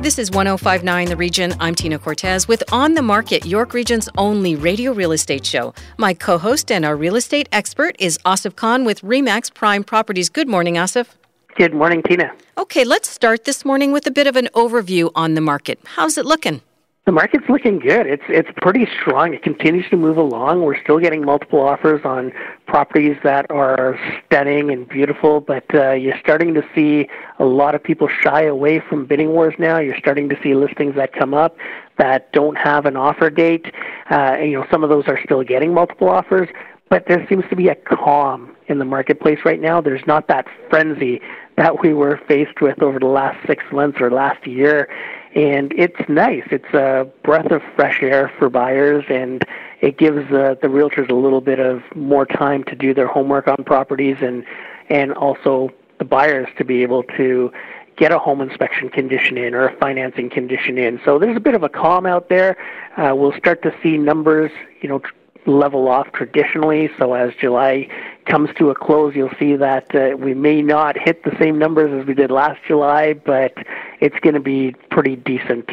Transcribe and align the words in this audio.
This 0.00 0.16
is 0.16 0.30
1059 0.30 1.08
The 1.08 1.16
Region. 1.16 1.54
I'm 1.58 1.74
Tina 1.74 1.98
Cortez 1.98 2.46
with 2.46 2.62
On 2.70 2.94
the 2.94 3.02
Market, 3.02 3.44
York 3.44 3.74
Region's 3.74 4.08
only 4.16 4.54
radio 4.54 4.92
real 4.92 5.10
estate 5.10 5.44
show. 5.44 5.74
My 5.96 6.14
co 6.14 6.38
host 6.38 6.70
and 6.70 6.84
our 6.84 6.96
real 6.96 7.16
estate 7.16 7.48
expert 7.50 7.96
is 7.98 8.16
Asif 8.24 8.54
Khan 8.54 8.84
with 8.84 9.00
REMAX 9.02 9.52
Prime 9.52 9.82
Properties. 9.82 10.28
Good 10.28 10.48
morning, 10.48 10.74
Asif. 10.74 11.08
Good 11.56 11.74
morning, 11.74 12.04
Tina. 12.04 12.32
Okay, 12.56 12.84
let's 12.84 13.10
start 13.10 13.44
this 13.44 13.64
morning 13.64 13.90
with 13.90 14.06
a 14.06 14.12
bit 14.12 14.28
of 14.28 14.36
an 14.36 14.48
overview 14.54 15.10
on 15.16 15.34
the 15.34 15.40
market. 15.40 15.80
How's 15.84 16.16
it 16.16 16.24
looking? 16.24 16.62
The 17.08 17.12
market's 17.12 17.48
looking 17.48 17.78
good. 17.78 18.06
It's 18.06 18.24
it's 18.28 18.50
pretty 18.58 18.86
strong. 19.00 19.32
It 19.32 19.42
continues 19.42 19.88
to 19.88 19.96
move 19.96 20.18
along. 20.18 20.60
We're 20.60 20.78
still 20.78 20.98
getting 20.98 21.24
multiple 21.24 21.58
offers 21.58 22.02
on 22.04 22.34
properties 22.66 23.16
that 23.24 23.50
are 23.50 23.98
stunning 24.26 24.70
and 24.70 24.86
beautiful, 24.86 25.40
but 25.40 25.64
uh, 25.74 25.92
you're 25.92 26.18
starting 26.20 26.52
to 26.52 26.62
see 26.74 27.08
a 27.38 27.46
lot 27.46 27.74
of 27.74 27.82
people 27.82 28.10
shy 28.20 28.42
away 28.42 28.82
from 28.90 29.06
bidding 29.06 29.30
wars 29.30 29.54
now. 29.58 29.78
You're 29.78 29.96
starting 29.96 30.28
to 30.28 30.36
see 30.42 30.54
listings 30.54 30.96
that 30.96 31.14
come 31.14 31.32
up 31.32 31.56
that 31.96 32.30
don't 32.32 32.58
have 32.58 32.84
an 32.84 32.94
offer 32.94 33.30
date. 33.30 33.72
Uh, 34.10 34.36
and, 34.38 34.50
you 34.50 34.58
know, 34.60 34.66
some 34.70 34.84
of 34.84 34.90
those 34.90 35.04
are 35.08 35.18
still 35.24 35.42
getting 35.42 35.72
multiple 35.72 36.10
offers, 36.10 36.50
but 36.90 37.06
there 37.08 37.26
seems 37.26 37.44
to 37.48 37.56
be 37.56 37.68
a 37.68 37.74
calm 37.74 38.54
in 38.66 38.78
the 38.78 38.84
marketplace 38.84 39.38
right 39.46 39.62
now. 39.62 39.80
There's 39.80 40.06
not 40.06 40.28
that 40.28 40.44
frenzy 40.68 41.22
that 41.56 41.82
we 41.82 41.94
were 41.94 42.20
faced 42.28 42.60
with 42.60 42.82
over 42.82 42.98
the 42.98 43.06
last 43.06 43.38
six 43.46 43.64
months 43.72 43.98
or 43.98 44.10
last 44.10 44.46
year 44.46 44.90
and 45.34 45.72
it's 45.76 46.08
nice. 46.08 46.44
It's 46.50 46.72
a 46.74 47.08
breath 47.22 47.50
of 47.50 47.62
fresh 47.76 48.02
air 48.02 48.32
for 48.38 48.48
buyers, 48.48 49.04
and 49.08 49.44
it 49.80 49.98
gives 49.98 50.30
uh, 50.32 50.56
the 50.60 50.68
realtors 50.68 51.10
a 51.10 51.14
little 51.14 51.40
bit 51.40 51.58
of 51.58 51.82
more 51.94 52.26
time 52.26 52.64
to 52.64 52.74
do 52.74 52.94
their 52.94 53.06
homework 53.06 53.46
on 53.48 53.64
properties, 53.64 54.16
and 54.20 54.44
and 54.88 55.12
also 55.12 55.70
the 55.98 56.04
buyers 56.04 56.48
to 56.56 56.64
be 56.64 56.82
able 56.82 57.02
to 57.02 57.52
get 57.96 58.12
a 58.12 58.18
home 58.18 58.40
inspection 58.40 58.88
condition 58.88 59.36
in 59.36 59.54
or 59.54 59.66
a 59.66 59.76
financing 59.78 60.30
condition 60.30 60.78
in. 60.78 61.00
So 61.04 61.18
there's 61.18 61.36
a 61.36 61.40
bit 61.40 61.54
of 61.54 61.64
a 61.64 61.68
calm 61.68 62.06
out 62.06 62.28
there. 62.28 62.56
Uh, 62.96 63.14
we'll 63.14 63.36
start 63.36 63.62
to 63.62 63.74
see 63.82 63.98
numbers, 63.98 64.52
you 64.80 64.88
know, 64.88 65.02
level 65.46 65.88
off 65.88 66.12
traditionally. 66.12 66.90
So 66.98 67.14
as 67.14 67.34
July 67.34 67.88
comes 68.28 68.50
to 68.58 68.70
a 68.70 68.74
close, 68.74 69.14
you'll 69.14 69.34
see 69.38 69.56
that 69.56 69.94
uh, 69.94 70.16
we 70.16 70.34
may 70.34 70.62
not 70.62 70.96
hit 70.96 71.24
the 71.24 71.36
same 71.40 71.58
numbers 71.58 71.90
as 72.00 72.06
we 72.06 72.14
did 72.14 72.30
last 72.30 72.60
July, 72.66 73.14
but 73.14 73.52
it's 74.00 74.18
going 74.20 74.34
to 74.34 74.40
be 74.40 74.74
pretty 74.90 75.16
decent. 75.16 75.70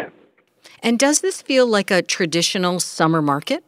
And 0.81 0.97
does 0.99 1.21
this 1.21 1.41
feel 1.41 1.67
like 1.67 1.91
a 1.91 2.01
traditional 2.01 2.79
summer 2.79 3.21
market? 3.21 3.63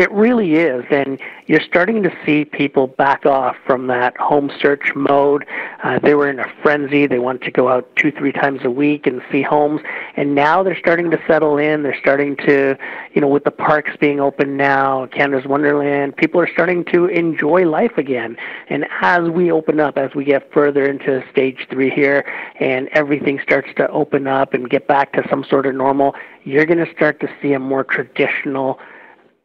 It 0.00 0.10
really 0.12 0.54
is, 0.54 0.86
and 0.90 1.20
you're 1.46 1.60
starting 1.60 2.02
to 2.04 2.10
see 2.24 2.46
people 2.46 2.86
back 2.86 3.26
off 3.26 3.54
from 3.66 3.88
that 3.88 4.16
home 4.16 4.50
search 4.58 4.94
mode. 4.94 5.44
Uh, 5.84 5.98
they 5.98 6.14
were 6.14 6.26
in 6.30 6.40
a 6.40 6.50
frenzy. 6.62 7.06
They 7.06 7.18
wanted 7.18 7.42
to 7.42 7.50
go 7.50 7.68
out 7.68 7.94
two, 7.96 8.10
three 8.10 8.32
times 8.32 8.60
a 8.64 8.70
week 8.70 9.06
and 9.06 9.20
see 9.30 9.42
homes, 9.42 9.82
and 10.16 10.34
now 10.34 10.62
they're 10.62 10.78
starting 10.78 11.10
to 11.10 11.22
settle 11.26 11.58
in. 11.58 11.82
They're 11.82 12.00
starting 12.00 12.34
to, 12.46 12.78
you 13.12 13.20
know, 13.20 13.28
with 13.28 13.44
the 13.44 13.50
parks 13.50 13.90
being 14.00 14.20
open 14.20 14.56
now, 14.56 15.04
Canada's 15.08 15.46
Wonderland, 15.46 16.16
people 16.16 16.40
are 16.40 16.48
starting 16.50 16.82
to 16.86 17.04
enjoy 17.04 17.68
life 17.68 17.98
again. 17.98 18.38
And 18.70 18.86
as 19.02 19.28
we 19.28 19.52
open 19.52 19.80
up, 19.80 19.98
as 19.98 20.14
we 20.14 20.24
get 20.24 20.50
further 20.50 20.86
into 20.86 21.22
stage 21.30 21.66
three 21.68 21.90
here, 21.90 22.24
and 22.58 22.88
everything 22.92 23.38
starts 23.42 23.68
to 23.76 23.86
open 23.90 24.26
up 24.26 24.54
and 24.54 24.70
get 24.70 24.88
back 24.88 25.12
to 25.12 25.28
some 25.28 25.44
sort 25.44 25.66
of 25.66 25.74
normal, 25.74 26.14
you're 26.44 26.64
going 26.64 26.82
to 26.82 26.90
start 26.90 27.20
to 27.20 27.28
see 27.42 27.52
a 27.52 27.58
more 27.58 27.84
traditional 27.84 28.78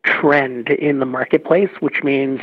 trend 0.05 0.69
in 0.69 0.99
the 0.99 1.05
marketplace, 1.05 1.69
which 1.79 2.03
means 2.03 2.41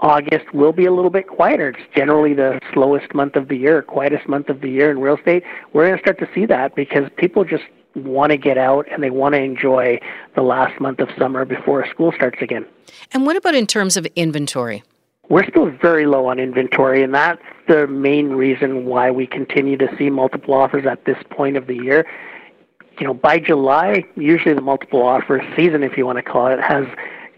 August 0.00 0.52
will 0.52 0.72
be 0.72 0.84
a 0.84 0.92
little 0.92 1.10
bit 1.10 1.28
quieter. 1.28 1.70
It's 1.70 1.94
generally 1.94 2.34
the 2.34 2.60
slowest 2.72 3.14
month 3.14 3.36
of 3.36 3.48
the 3.48 3.56
year, 3.56 3.80
quietest 3.82 4.28
month 4.28 4.48
of 4.48 4.60
the 4.60 4.68
year 4.68 4.90
in 4.90 5.00
real 5.00 5.16
estate. 5.16 5.44
We're 5.72 5.86
going 5.86 5.96
to 5.96 6.02
start 6.02 6.18
to 6.18 6.28
see 6.34 6.46
that 6.46 6.74
because 6.74 7.10
people 7.16 7.44
just 7.44 7.64
want 7.94 8.30
to 8.32 8.36
get 8.36 8.58
out 8.58 8.86
and 8.90 9.02
they 9.02 9.10
want 9.10 9.34
to 9.34 9.40
enjoy 9.40 10.00
the 10.34 10.42
last 10.42 10.80
month 10.80 10.98
of 10.98 11.08
summer 11.16 11.44
before 11.44 11.86
school 11.88 12.12
starts 12.12 12.42
again. 12.42 12.66
And 13.12 13.24
what 13.24 13.36
about 13.36 13.54
in 13.54 13.66
terms 13.66 13.96
of 13.96 14.06
inventory? 14.16 14.82
We're 15.30 15.48
still 15.48 15.70
very 15.70 16.04
low 16.04 16.26
on 16.26 16.38
inventory, 16.38 17.02
and 17.02 17.14
that's 17.14 17.40
the 17.66 17.86
main 17.86 18.30
reason 18.30 18.84
why 18.84 19.10
we 19.10 19.26
continue 19.26 19.78
to 19.78 19.88
see 19.96 20.10
multiple 20.10 20.52
offers 20.52 20.84
at 20.84 21.06
this 21.06 21.16
point 21.30 21.56
of 21.56 21.66
the 21.66 21.76
year 21.76 22.04
you 23.00 23.06
know, 23.06 23.14
by 23.14 23.38
July, 23.38 24.04
usually 24.16 24.54
the 24.54 24.60
multiple 24.60 25.02
offer 25.02 25.42
season, 25.56 25.82
if 25.82 25.96
you 25.96 26.06
want 26.06 26.16
to 26.16 26.22
call 26.22 26.48
it, 26.48 26.60
has 26.60 26.86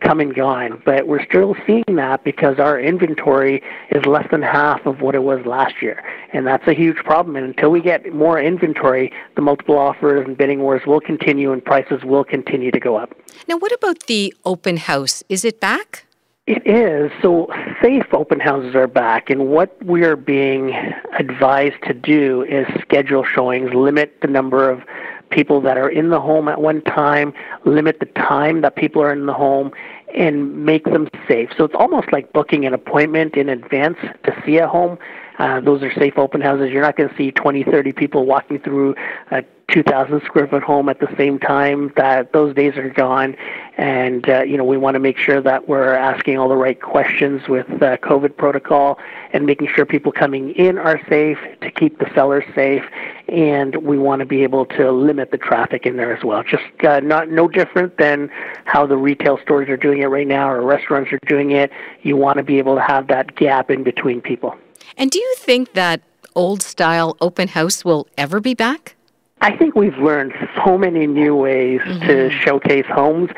come 0.00 0.20
and 0.20 0.34
gone. 0.34 0.80
But 0.84 1.06
we're 1.06 1.24
still 1.24 1.56
seeing 1.66 1.84
that 1.96 2.24
because 2.24 2.58
our 2.58 2.78
inventory 2.78 3.62
is 3.90 4.04
less 4.06 4.26
than 4.30 4.42
half 4.42 4.84
of 4.86 5.00
what 5.00 5.14
it 5.14 5.22
was 5.22 5.44
last 5.46 5.80
year. 5.80 6.02
And 6.32 6.46
that's 6.46 6.66
a 6.66 6.74
huge 6.74 6.98
problem. 6.98 7.36
And 7.36 7.46
until 7.46 7.70
we 7.70 7.80
get 7.80 8.12
more 8.12 8.40
inventory, 8.40 9.12
the 9.34 9.42
multiple 9.42 9.78
offers 9.78 10.26
and 10.26 10.36
bidding 10.36 10.60
wars 10.60 10.82
will 10.86 11.00
continue 11.00 11.52
and 11.52 11.64
prices 11.64 12.04
will 12.04 12.24
continue 12.24 12.70
to 12.70 12.80
go 12.80 12.96
up. 12.96 13.14
Now, 13.48 13.56
what 13.56 13.72
about 13.72 14.06
the 14.06 14.34
open 14.44 14.76
house? 14.76 15.22
Is 15.28 15.44
it 15.44 15.60
back? 15.60 16.04
It 16.46 16.64
is. 16.64 17.10
So, 17.22 17.48
safe 17.82 18.06
open 18.12 18.38
houses 18.38 18.76
are 18.76 18.86
back, 18.86 19.30
and 19.30 19.48
what 19.48 19.76
we 19.84 20.04
are 20.04 20.14
being 20.14 20.76
advised 21.18 21.82
to 21.88 21.92
do 21.92 22.44
is 22.44 22.68
schedule 22.80 23.24
showings, 23.24 23.74
limit 23.74 24.20
the 24.22 24.28
number 24.28 24.70
of 24.70 24.84
people 25.30 25.60
that 25.60 25.76
are 25.76 25.88
in 25.88 26.10
the 26.10 26.20
home 26.20 26.48
at 26.48 26.60
one 26.60 26.82
time, 26.82 27.32
limit 27.64 28.00
the 28.00 28.06
time 28.06 28.60
that 28.60 28.76
people 28.76 29.02
are 29.02 29.12
in 29.12 29.26
the 29.26 29.32
home, 29.32 29.72
and 30.14 30.64
make 30.64 30.84
them 30.84 31.08
safe. 31.28 31.50
So 31.56 31.64
it's 31.64 31.74
almost 31.74 32.12
like 32.12 32.32
booking 32.32 32.64
an 32.64 32.72
appointment 32.72 33.36
in 33.36 33.48
advance 33.48 33.98
to 34.24 34.42
see 34.44 34.58
a 34.58 34.66
home. 34.66 34.98
Uh, 35.38 35.60
those 35.60 35.82
are 35.82 35.92
safe 35.94 36.18
open 36.18 36.40
houses. 36.40 36.70
You're 36.70 36.82
not 36.82 36.96
going 36.96 37.08
to 37.08 37.16
see 37.16 37.30
20, 37.30 37.64
30 37.64 37.92
people 37.92 38.26
walking 38.26 38.58
through 38.58 38.94
a 39.30 39.44
2,000 39.68 40.22
square 40.24 40.46
foot 40.46 40.62
home 40.62 40.88
at 40.88 41.00
the 41.00 41.12
same 41.16 41.38
time. 41.38 41.92
That 41.96 42.32
those 42.32 42.54
days 42.54 42.76
are 42.76 42.88
gone, 42.88 43.36
and 43.76 44.28
uh, 44.28 44.42
you 44.42 44.56
know 44.56 44.64
we 44.64 44.76
want 44.76 44.94
to 44.94 45.00
make 45.00 45.18
sure 45.18 45.40
that 45.40 45.68
we're 45.68 45.92
asking 45.92 46.38
all 46.38 46.48
the 46.48 46.56
right 46.56 46.80
questions 46.80 47.48
with 47.48 47.68
uh, 47.82 47.96
COVID 47.98 48.36
protocol 48.36 48.98
and 49.32 49.44
making 49.44 49.68
sure 49.74 49.84
people 49.84 50.12
coming 50.12 50.50
in 50.50 50.78
are 50.78 51.00
safe 51.08 51.38
to 51.62 51.70
keep 51.70 51.98
the 51.98 52.08
sellers 52.14 52.44
safe, 52.54 52.84
and 53.28 53.76
we 53.76 53.98
want 53.98 54.20
to 54.20 54.26
be 54.26 54.44
able 54.44 54.66
to 54.66 54.92
limit 54.92 55.32
the 55.32 55.38
traffic 55.38 55.84
in 55.84 55.96
there 55.96 56.16
as 56.16 56.22
well. 56.22 56.44
Just 56.44 56.64
uh, 56.84 57.00
not 57.00 57.28
no 57.28 57.48
different 57.48 57.98
than 57.98 58.30
how 58.66 58.86
the 58.86 58.96
retail 58.96 59.38
stores 59.42 59.68
are 59.68 59.76
doing 59.76 60.00
it 60.00 60.06
right 60.06 60.28
now 60.28 60.48
or 60.48 60.62
restaurants 60.62 61.12
are 61.12 61.18
doing 61.26 61.50
it. 61.50 61.72
You 62.02 62.16
want 62.16 62.38
to 62.38 62.44
be 62.44 62.58
able 62.58 62.76
to 62.76 62.82
have 62.82 63.08
that 63.08 63.34
gap 63.34 63.70
in 63.70 63.82
between 63.82 64.20
people. 64.20 64.56
And 64.96 65.10
do 65.10 65.18
you 65.18 65.34
think 65.38 65.72
that 65.74 66.00
old 66.34 66.62
style 66.62 67.16
open 67.20 67.48
house 67.48 67.84
will 67.84 68.06
ever 68.16 68.40
be 68.40 68.54
back? 68.54 68.94
I 69.40 69.56
think 69.56 69.74
we've 69.74 69.96
learned 69.98 70.32
so 70.64 70.78
many 70.78 71.06
new 71.06 71.34
ways 71.36 71.80
mm-hmm. 71.80 72.06
to 72.06 72.30
showcase 72.30 72.86
homes 72.88 73.30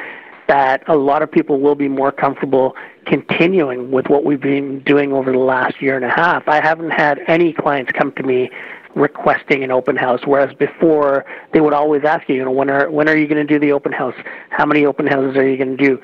that 0.46 0.82
a 0.88 0.96
lot 0.96 1.22
of 1.22 1.30
people 1.30 1.60
will 1.60 1.74
be 1.74 1.88
more 1.88 2.10
comfortable 2.10 2.74
continuing 3.04 3.90
with 3.90 4.08
what 4.08 4.24
we've 4.24 4.40
been 4.40 4.80
doing 4.80 5.12
over 5.12 5.32
the 5.32 5.38
last 5.38 5.80
year 5.82 5.96
and 5.96 6.04
a 6.04 6.10
half. 6.10 6.48
I 6.48 6.60
haven't 6.60 6.90
had 6.90 7.20
any 7.26 7.52
clients 7.52 7.92
come 7.92 8.12
to 8.12 8.22
me 8.22 8.50
requesting 8.94 9.62
an 9.62 9.70
open 9.70 9.96
house, 9.96 10.22
whereas 10.24 10.54
before 10.54 11.24
they 11.52 11.60
would 11.60 11.74
always 11.74 12.04
ask 12.04 12.28
you, 12.28 12.36
you 12.36 12.44
know, 12.44 12.50
when 12.50 12.70
are 12.70 12.90
when 12.90 13.08
are 13.08 13.16
you 13.16 13.26
going 13.26 13.46
to 13.46 13.52
do 13.52 13.58
the 13.58 13.72
open 13.72 13.92
house? 13.92 14.14
How 14.50 14.64
many 14.66 14.86
open 14.86 15.06
houses 15.06 15.36
are 15.36 15.46
you 15.46 15.56
going 15.56 15.76
to 15.76 15.84
do? 15.84 16.00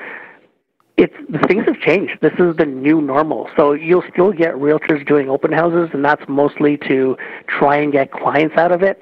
It's 0.97 1.15
things 1.49 1.65
have 1.67 1.81
changed. 1.81 2.19
This 2.21 2.35
is 2.39 2.57
the 2.57 2.67
new 2.67 3.01
normal. 3.01 3.51
So 3.57 3.73
you'll 3.73 4.05
still 4.13 4.33
get 4.33 4.55
realtors 4.55 5.07
doing 5.07 5.29
open 5.29 5.53
houses, 5.53 5.91
and 5.93 6.05
that's 6.05 6.23
mostly 6.29 6.77
to 6.89 7.17
try 7.49 7.77
and 7.79 7.91
get 7.91 8.13
clients 8.13 8.57
out 8.57 8.71
of 8.71 8.83
it. 8.83 9.01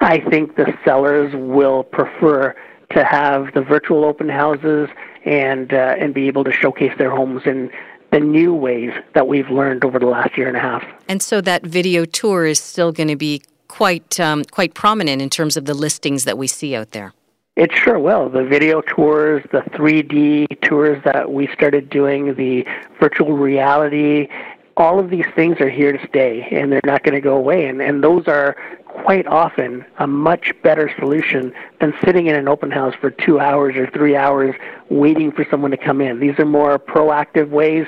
I 0.00 0.20
think 0.20 0.56
the 0.56 0.72
sellers 0.84 1.34
will 1.34 1.84
prefer 1.84 2.54
to 2.90 3.04
have 3.04 3.52
the 3.54 3.60
virtual 3.60 4.04
open 4.04 4.28
houses 4.28 4.88
and 5.24 5.72
uh, 5.72 5.96
and 5.98 6.14
be 6.14 6.26
able 6.28 6.44
to 6.44 6.52
showcase 6.52 6.92
their 6.96 7.10
homes 7.10 7.42
in 7.44 7.70
the 8.12 8.20
new 8.20 8.54
ways 8.54 8.92
that 9.14 9.26
we've 9.26 9.50
learned 9.50 9.84
over 9.84 9.98
the 9.98 10.06
last 10.06 10.38
year 10.38 10.48
and 10.48 10.56
a 10.56 10.60
half. 10.60 10.84
And 11.08 11.22
so 11.22 11.40
that 11.40 11.64
video 11.64 12.04
tour 12.04 12.46
is 12.46 12.60
still 12.60 12.92
going 12.92 13.08
to 13.08 13.16
be 13.16 13.42
quite 13.68 14.18
um, 14.20 14.44
quite 14.44 14.74
prominent 14.74 15.20
in 15.20 15.28
terms 15.28 15.56
of 15.56 15.64
the 15.64 15.74
listings 15.74 16.24
that 16.24 16.38
we 16.38 16.46
see 16.46 16.74
out 16.74 16.92
there. 16.92 17.12
It 17.56 17.72
sure 17.74 17.98
will. 17.98 18.28
The 18.28 18.44
video 18.44 18.82
tours, 18.82 19.42
the 19.50 19.62
3D 19.72 20.60
tours 20.60 21.02
that 21.04 21.32
we 21.32 21.48
started 21.54 21.88
doing, 21.88 22.34
the 22.34 22.66
virtual 23.00 23.32
reality, 23.32 24.28
all 24.76 24.98
of 24.98 25.08
these 25.08 25.24
things 25.34 25.58
are 25.60 25.70
here 25.70 25.90
to 25.90 26.06
stay 26.06 26.46
and 26.50 26.70
they're 26.70 26.82
not 26.84 27.02
going 27.02 27.14
to 27.14 27.20
go 27.22 27.34
away. 27.34 27.66
And, 27.66 27.80
and 27.80 28.04
those 28.04 28.28
are 28.28 28.56
quite 28.84 29.26
often 29.26 29.86
a 29.98 30.06
much 30.06 30.52
better 30.62 30.92
solution 30.98 31.50
than 31.80 31.94
sitting 32.04 32.26
in 32.26 32.34
an 32.34 32.46
open 32.46 32.70
house 32.70 32.94
for 33.00 33.10
two 33.10 33.40
hours 33.40 33.74
or 33.76 33.86
three 33.90 34.16
hours 34.16 34.54
waiting 34.90 35.32
for 35.32 35.46
someone 35.50 35.70
to 35.70 35.78
come 35.78 36.02
in. 36.02 36.20
These 36.20 36.38
are 36.38 36.44
more 36.44 36.78
proactive 36.78 37.48
ways 37.48 37.86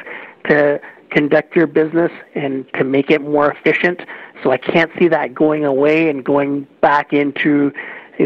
to 0.48 0.80
conduct 1.10 1.54
your 1.54 1.66
business 1.66 2.10
and 2.34 2.66
to 2.72 2.84
make 2.84 3.10
it 3.10 3.20
more 3.20 3.52
efficient. 3.52 4.00
So 4.42 4.50
I 4.50 4.56
can't 4.56 4.90
see 4.98 5.08
that 5.08 5.34
going 5.34 5.66
away 5.66 6.08
and 6.08 6.24
going 6.24 6.66
back 6.80 7.12
into 7.12 7.72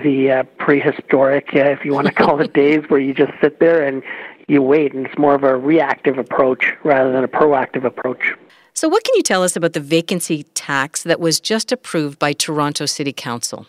the 0.00 0.30
uh, 0.30 0.42
prehistoric, 0.58 1.48
uh, 1.54 1.60
if 1.60 1.84
you 1.84 1.92
want 1.92 2.06
to 2.06 2.12
call 2.24 2.40
it, 2.40 2.52
days 2.52 2.84
where 2.88 3.00
you 3.00 3.14
just 3.14 3.32
sit 3.40 3.60
there 3.60 3.86
and 3.86 4.02
you 4.48 4.62
wait, 4.62 4.92
and 4.92 5.06
it's 5.06 5.18
more 5.18 5.34
of 5.34 5.44
a 5.44 5.56
reactive 5.56 6.18
approach 6.18 6.72
rather 6.84 7.12
than 7.12 7.24
a 7.24 7.28
proactive 7.28 7.84
approach. 7.84 8.34
So, 8.74 8.88
what 8.88 9.04
can 9.04 9.14
you 9.16 9.22
tell 9.22 9.42
us 9.42 9.54
about 9.54 9.74
the 9.74 9.80
vacancy 9.80 10.44
tax 10.54 11.02
that 11.04 11.20
was 11.20 11.40
just 11.40 11.72
approved 11.72 12.18
by 12.18 12.32
Toronto 12.32 12.86
City 12.86 13.12
Council? 13.12 13.66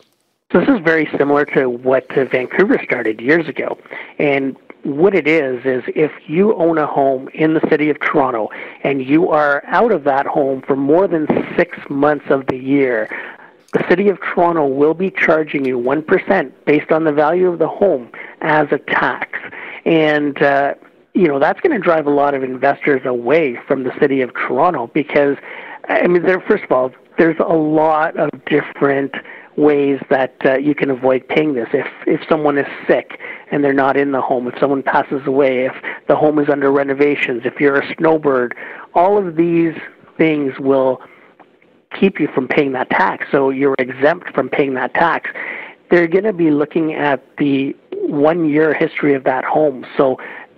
So, 0.52 0.60
this 0.60 0.70
is 0.70 0.82
very 0.84 1.10
similar 1.18 1.46
to 1.46 1.70
what 1.70 2.08
Vancouver 2.14 2.80
started 2.84 3.20
years 3.20 3.48
ago. 3.48 3.78
And 4.18 4.56
what 4.84 5.16
it 5.16 5.28
is 5.28 5.66
is 5.66 5.84
if 5.96 6.12
you 6.28 6.56
own 6.56 6.78
a 6.78 6.86
home 6.86 7.30
in 7.34 7.54
the 7.54 7.62
city 7.70 7.90
of 7.90 8.00
Toronto 8.00 8.50
and 8.84 9.06
you 9.06 9.30
are 9.30 9.64
out 9.68 9.92
of 9.92 10.04
that 10.04 10.26
home 10.26 10.62
for 10.62 10.76
more 10.76 11.08
than 11.08 11.28
six 11.58 11.78
months 11.90 12.26
of 12.30 12.48
the 12.48 12.58
year, 12.58 13.10
the 13.74 13.84
city 13.90 14.10
of 14.10 14.20
Toronto 14.22 14.68
will 14.68 14.94
be 14.94 15.12
charging 15.12 15.66
you 15.66 15.80
1% 15.80 16.52
based 16.66 16.92
on 16.92 17.04
the 17.04 17.12
value 17.12 17.48
of 17.48 17.60
the 17.60 17.68
home 17.68 18.10
as 18.42 18.68
a 18.72 18.78
tax. 18.78 19.40
And, 19.86 20.42
uh, 20.42 20.76
you 21.14 21.28
know, 21.28 21.40
that's 21.40 21.60
going 21.62 21.76
to 21.76 21.84
drive 21.84 22.06
a 22.06 22.12
lot 22.12 22.34
of 22.36 22.44
investors 22.44 23.02
away 23.06 23.58
from 23.68 23.84
the 23.84 23.92
city 24.00 24.22
of 24.22 24.34
Toronto 24.34 24.88
because, 24.94 25.38
I 25.90 26.08
mean, 26.08 26.24
there, 26.24 26.40
first 26.42 26.64
of 26.64 26.72
all, 26.72 26.92
there's 27.18 27.38
a 27.40 27.54
lot 27.54 28.18
of 28.18 28.30
different 28.46 29.14
ways 29.56 30.00
that 30.10 30.36
uh, 30.46 30.58
you 30.58 30.74
can 30.74 30.90
avoid 30.90 31.28
paying 31.28 31.54
this. 31.54 31.68
If 31.74 31.88
if 32.08 32.22
someone 32.28 32.58
is 32.58 32.66
sick 32.88 33.20
and 33.52 33.64
they're 33.64 33.72
not 33.72 33.98
in 33.98 34.12
the 34.12 34.22
home, 34.22 34.48
if 34.48 34.58
someone 34.60 34.82
passes 34.82 35.22
away, 35.28 35.66
if 35.66 35.74
the 36.08 36.16
home 36.16 36.40
is 36.40 36.50
under 36.50 36.72
renovations, 36.72 37.44
if 37.46 37.60
you're 37.60 37.80
a 37.80 37.96
snowbird, 37.96 38.56
all 38.96 39.18
of 39.18 39.36
these 39.36 39.76
things 40.18 40.58
will 40.60 41.02
keep 42.00 42.20
you 42.20 42.28
from 42.34 42.48
paying 42.48 42.72
that 42.74 42.90
tax. 42.90 43.26
So 43.32 43.50
you're 43.50 43.76
exempt 43.80 44.34
from 44.34 44.50
paying 44.50 44.74
that 44.76 44.94
tax. 44.94 45.30
They're 45.90 46.08
going 46.08 46.24
to 46.24 46.34
be 46.34 46.52
looking 46.52 46.94
at 46.94 47.24
the 47.38 47.76
one 47.92 48.50
year 48.50 48.74
history 48.74 49.14
of 49.14 49.24
that 49.26 49.44
home. 49.44 49.86
So 49.98 50.18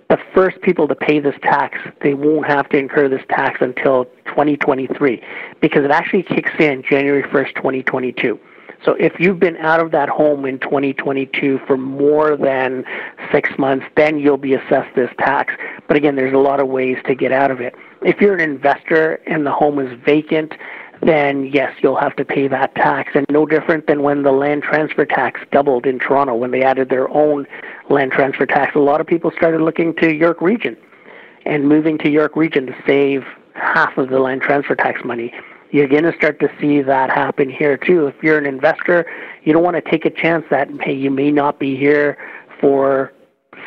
the 0.09 0.17
first 0.33 0.61
people 0.61 0.87
to 0.87 0.95
pay 0.95 1.19
this 1.19 1.35
tax, 1.41 1.77
they 2.01 2.13
won't 2.13 2.47
have 2.47 2.69
to 2.69 2.77
incur 2.77 3.09
this 3.09 3.23
tax 3.29 3.59
until 3.61 4.05
2023 4.25 5.21
because 5.61 5.83
it 5.83 5.91
actually 5.91 6.23
kicks 6.23 6.51
in 6.59 6.83
January 6.87 7.23
1st, 7.23 7.55
2022. 7.55 8.39
So 8.83 8.93
if 8.99 9.19
you've 9.19 9.39
been 9.39 9.57
out 9.57 9.79
of 9.79 9.91
that 9.91 10.09
home 10.09 10.45
in 10.45 10.59
2022 10.59 11.59
for 11.65 11.75
more 11.75 12.37
than 12.37 12.83
six 13.31 13.49
months, 13.57 13.85
then 13.95 14.19
you'll 14.19 14.37
be 14.37 14.53
assessed 14.53 14.93
this 14.95 15.09
tax. 15.17 15.53
But 15.87 15.97
again, 15.97 16.15
there's 16.15 16.33
a 16.33 16.39
lot 16.39 16.59
of 16.59 16.67
ways 16.67 16.97
to 17.07 17.15
get 17.15 17.31
out 17.31 17.49
of 17.49 17.61
it. 17.61 17.73
If 18.03 18.21
you're 18.21 18.35
an 18.35 18.41
investor 18.41 19.15
and 19.25 19.45
the 19.45 19.51
home 19.51 19.79
is 19.79 19.97
vacant, 20.05 20.53
then 21.05 21.45
yes, 21.53 21.73
you'll 21.81 21.99
have 21.99 22.15
to 22.15 22.25
pay 22.25 22.47
that 22.47 22.73
tax. 22.75 23.11
And 23.15 23.25
no 23.29 23.45
different 23.45 23.87
than 23.87 24.01
when 24.01 24.23
the 24.23 24.31
land 24.31 24.63
transfer 24.63 25.05
tax 25.05 25.39
doubled 25.51 25.85
in 25.85 25.99
Toronto 25.99 26.35
when 26.35 26.51
they 26.51 26.63
added 26.63 26.89
their 26.89 27.09
own 27.09 27.47
land 27.89 28.11
transfer 28.11 28.45
tax. 28.45 28.75
A 28.75 28.79
lot 28.79 29.01
of 29.01 29.07
people 29.07 29.31
started 29.37 29.61
looking 29.61 29.93
to 29.95 30.13
York 30.13 30.41
Region 30.41 30.75
and 31.45 31.69
moving 31.69 31.97
to 31.99 32.09
York 32.09 32.35
Region 32.35 32.65
to 32.65 32.75
save 32.85 33.23
half 33.53 33.97
of 33.97 34.09
the 34.09 34.19
land 34.19 34.41
transfer 34.41 34.75
tax 34.75 35.03
money. 35.05 35.33
You're 35.71 35.87
going 35.87 36.03
to 36.03 36.15
start 36.15 36.39
to 36.39 36.49
see 36.59 36.81
that 36.81 37.09
happen 37.09 37.49
here 37.49 37.77
too. 37.77 38.07
If 38.07 38.15
you're 38.23 38.37
an 38.37 38.45
investor, 38.45 39.05
you 39.43 39.53
don't 39.53 39.63
want 39.63 39.75
to 39.75 39.91
take 39.91 40.05
a 40.05 40.09
chance 40.09 40.45
that 40.49 40.69
hey, 40.81 40.93
you 40.93 41.11
may 41.11 41.31
not 41.31 41.59
be 41.59 41.75
here 41.75 42.17
for 42.59 43.11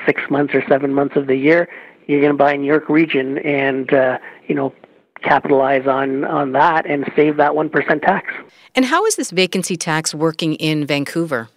six 0.06 0.22
months 0.30 0.54
or 0.54 0.64
seven 0.68 0.92
months 0.94 1.16
of 1.16 1.26
the 1.26 1.36
year. 1.36 1.68
You're 2.06 2.20
going 2.20 2.32
to 2.32 2.38
buy 2.38 2.54
in 2.54 2.64
York 2.64 2.88
Region 2.88 3.38
and 3.38 3.92
uh, 3.92 4.18
you 4.46 4.54
know 4.54 4.72
capitalize 5.22 5.86
on 5.86 6.24
on 6.24 6.52
that 6.52 6.86
and 6.86 7.10
save 7.14 7.36
that 7.36 7.54
one 7.54 7.68
percent 7.68 8.02
tax. 8.02 8.32
And 8.74 8.84
how 8.84 9.04
is 9.06 9.16
this 9.16 9.30
vacancy 9.30 9.76
tax 9.76 10.14
working 10.14 10.54
in 10.54 10.86
Vancouver? 10.86 11.48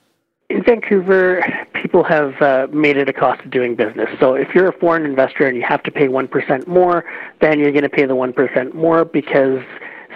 In 0.49 0.63
Vancouver, 0.63 1.45
people 1.73 2.03
have 2.03 2.41
uh, 2.41 2.67
made 2.71 2.97
it 2.97 3.07
a 3.07 3.13
cost 3.13 3.41
of 3.41 3.51
doing 3.51 3.75
business. 3.75 4.09
So 4.19 4.33
if 4.33 4.53
you're 4.53 4.67
a 4.67 4.77
foreign 4.79 5.05
investor 5.05 5.47
and 5.47 5.55
you 5.55 5.63
have 5.63 5.81
to 5.83 5.91
pay 5.91 6.07
1% 6.09 6.67
more, 6.67 7.05
then 7.39 7.57
you're 7.57 7.71
going 7.71 7.83
to 7.83 7.89
pay 7.89 8.05
the 8.05 8.15
1% 8.15 8.73
more 8.73 9.05
because 9.05 9.63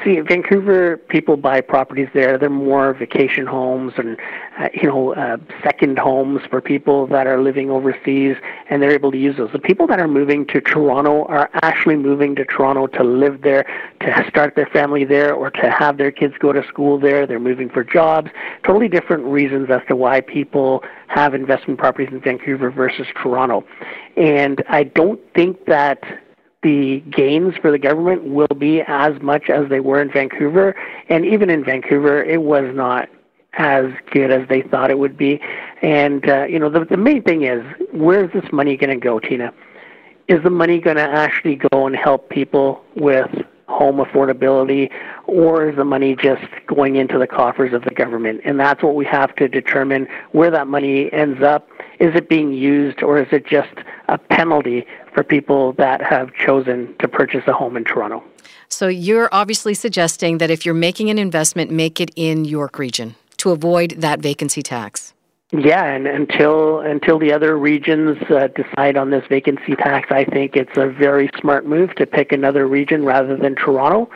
see, 0.03 0.19
Vancouver 0.19 0.97
people 0.97 1.37
buy 1.37 1.61
properties 1.61 2.09
there. 2.13 2.37
They're 2.37 2.49
more 2.49 2.93
vacation 2.93 3.45
homes 3.45 3.93
and 3.97 4.17
uh, 4.59 4.69
you 4.73 4.87
know 4.87 5.13
uh, 5.13 5.37
second 5.63 5.99
homes 5.99 6.41
for 6.49 6.61
people 6.61 7.07
that 7.07 7.27
are 7.27 7.41
living 7.41 7.69
overseas, 7.69 8.35
and 8.69 8.81
they're 8.81 8.91
able 8.91 9.11
to 9.11 9.17
use 9.17 9.37
those. 9.37 9.51
The 9.51 9.59
people 9.59 9.87
that 9.87 9.99
are 9.99 10.07
moving 10.07 10.45
to 10.47 10.61
Toronto 10.61 11.25
are 11.25 11.49
actually 11.61 11.95
moving 11.95 12.35
to 12.35 12.45
Toronto 12.45 12.87
to 12.87 13.03
live 13.03 13.41
there, 13.41 13.65
to 14.01 14.25
start 14.27 14.55
their 14.55 14.67
family 14.67 15.05
there, 15.05 15.33
or 15.33 15.49
to 15.51 15.69
have 15.69 15.97
their 15.97 16.11
kids 16.11 16.33
go 16.39 16.51
to 16.51 16.65
school 16.67 16.99
there. 16.99 17.25
They're 17.25 17.39
moving 17.39 17.69
for 17.69 17.83
jobs. 17.83 18.29
Totally 18.65 18.87
different 18.87 19.25
reasons 19.25 19.69
as 19.69 19.81
to 19.87 19.95
why 19.95 20.21
people 20.21 20.83
have 21.07 21.33
investment 21.33 21.79
properties 21.79 22.09
in 22.11 22.19
Vancouver 22.19 22.69
versus 22.69 23.07
Toronto. 23.21 23.63
And 24.17 24.63
I 24.69 24.83
don't 24.83 25.19
think 25.33 25.65
that 25.65 26.03
the 26.65 27.01
gains 27.11 27.53
for 27.61 27.69
the 27.69 27.77
government 27.77 28.23
will 28.23 28.47
be 28.57 28.81
as 28.87 29.21
much 29.21 29.51
as 29.51 29.69
they 29.69 29.79
were 29.79 30.01
in 30.01 30.11
Vancouver. 30.11 30.75
And 31.09 31.23
even 31.23 31.51
in 31.51 31.63
Vancouver, 31.63 32.23
it 32.23 32.41
was 32.41 32.75
not 32.75 33.07
as 33.53 33.85
good 34.11 34.31
as 34.31 34.47
they 34.49 34.63
thought 34.63 34.89
it 34.89 34.97
would 34.97 35.15
be. 35.15 35.39
And, 35.83 36.27
uh, 36.27 36.45
you 36.45 36.57
know, 36.57 36.71
the, 36.71 36.83
the 36.83 36.97
main 36.97 37.21
thing 37.21 37.43
is 37.43 37.63
where's 37.93 38.33
this 38.33 38.51
money 38.51 38.77
going 38.77 38.89
to 38.89 38.95
go, 38.95 39.19
Tina? 39.19 39.53
Is 40.27 40.41
the 40.41 40.49
money 40.49 40.79
going 40.79 40.95
to 40.95 41.03
actually 41.03 41.61
go 41.71 41.85
and 41.85 41.95
help 41.95 42.29
people 42.29 42.83
with 42.95 43.29
home 43.67 43.97
affordability, 43.97 44.89
or 45.27 45.69
is 45.69 45.75
the 45.75 45.85
money 45.85 46.15
just 46.15 46.43
going 46.65 46.95
into 46.95 47.19
the 47.19 47.27
coffers 47.27 47.73
of 47.73 47.83
the 47.83 47.91
government? 47.91 48.41
And 48.43 48.59
that's 48.59 48.81
what 48.81 48.95
we 48.95 49.05
have 49.05 49.35
to 49.35 49.47
determine 49.47 50.07
where 50.31 50.49
that 50.49 50.67
money 50.67 51.13
ends 51.13 51.43
up. 51.43 51.67
Is 51.99 52.15
it 52.15 52.27
being 52.27 52.53
used, 52.53 53.03
or 53.03 53.19
is 53.19 53.27
it 53.31 53.45
just 53.45 53.73
a 54.07 54.17
penalty 54.17 54.85
for 55.15 55.23
people 55.23 55.73
that 55.73 56.01
have 56.03 56.31
chosen 56.35 56.93
to 56.99 57.07
purchase 57.07 57.43
a 57.47 57.53
home 57.53 57.75
in 57.75 57.83
Toronto? 57.83 58.23
So 58.67 58.87
you're 58.87 59.29
obviously 59.31 59.73
suggesting 59.73 60.37
that 60.39 60.51
if 60.51 60.65
you're 60.65 60.75
making 60.75 61.09
an 61.09 61.17
investment, 61.17 61.71
make 61.71 61.99
it 61.99 62.11
in 62.15 62.45
York 62.45 62.77
Region 62.77 63.15
to 63.37 63.51
avoid 63.51 63.91
that 63.91 64.19
vacancy 64.19 64.61
tax. 64.61 65.13
Yeah, 65.51 65.85
and 65.85 66.07
until 66.07 66.79
until 66.79 67.17
the 67.17 67.31
other 67.31 67.57
regions 67.57 68.17
uh, 68.29 68.47
decide 68.47 68.97
on 68.97 69.11
this 69.11 69.23
vacancy 69.29 69.75
tax, 69.75 70.11
I 70.11 70.25
think 70.25 70.55
it's 70.55 70.75
a 70.75 70.87
very 70.87 71.29
smart 71.39 71.65
move 71.65 71.95
to 71.95 72.05
pick 72.05 72.31
another 72.31 72.67
region 72.67 73.05
rather 73.05 73.37
than 73.37 73.55
Toronto 73.55 74.09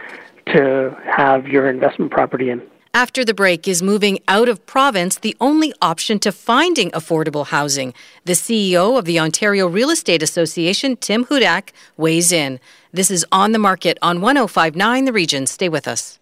to 0.48 0.98
have 1.06 1.48
your 1.48 1.70
investment 1.70 2.12
property 2.12 2.50
in. 2.50 2.62
After 2.94 3.24
the 3.24 3.36
break, 3.36 3.68
is 3.68 3.84
moving 3.84 4.18
out 4.28 4.50
of 4.50 4.66
province 4.66 5.18
the 5.18 5.38
only 5.40 5.72
option 5.80 6.18
to 6.20 6.32
finding 6.32 6.90
affordable 6.92 7.46
housing? 7.46 7.94
The 8.26 8.34
CEO 8.34 8.98
of 8.98 9.06
the 9.06 9.20
Ontario 9.20 9.68
Real 9.68 9.92
Estate 9.92 10.24
Association, 10.24 10.98
Tim 10.98 11.26
Hudak, 11.26 11.70
weighs 11.98 12.32
in. 12.32 12.60
This 12.92 13.12
is 13.12 13.24
On 13.32 13.52
the 13.52 13.60
Market 13.60 14.00
on 14.02 14.22
1059 14.22 15.06
The 15.06 15.14
Region. 15.14 15.46
Stay 15.46 15.70
with 15.70 15.88
us. 15.88 16.19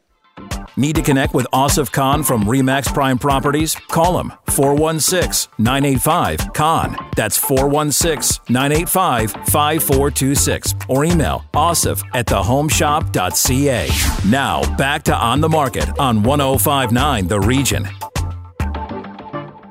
Need 0.78 0.96
to 0.96 1.02
connect 1.02 1.34
with 1.34 1.48
Asif 1.52 1.92
Khan 1.92 2.22
from 2.22 2.44
Remax 2.44 2.94
Prime 2.94 3.18
Properties? 3.18 3.74
Call 3.74 4.20
him 4.20 4.32
416 4.50 5.52
985 5.58 6.54
Khan. 6.54 6.96
That's 7.16 7.36
416 7.36 8.44
985 8.48 9.32
5426. 9.32 10.76
Or 10.88 11.04
email 11.04 11.44
asif 11.56 12.04
at 12.14 12.28
thehomeshop.ca. 12.28 14.30
Now, 14.30 14.78
back 14.78 15.02
to 15.04 15.16
On 15.16 15.42
the 15.42 15.50
Market 15.50 15.98
on 15.98 16.22
1059 16.22 17.28
The 17.28 17.40
Region. 17.40 17.88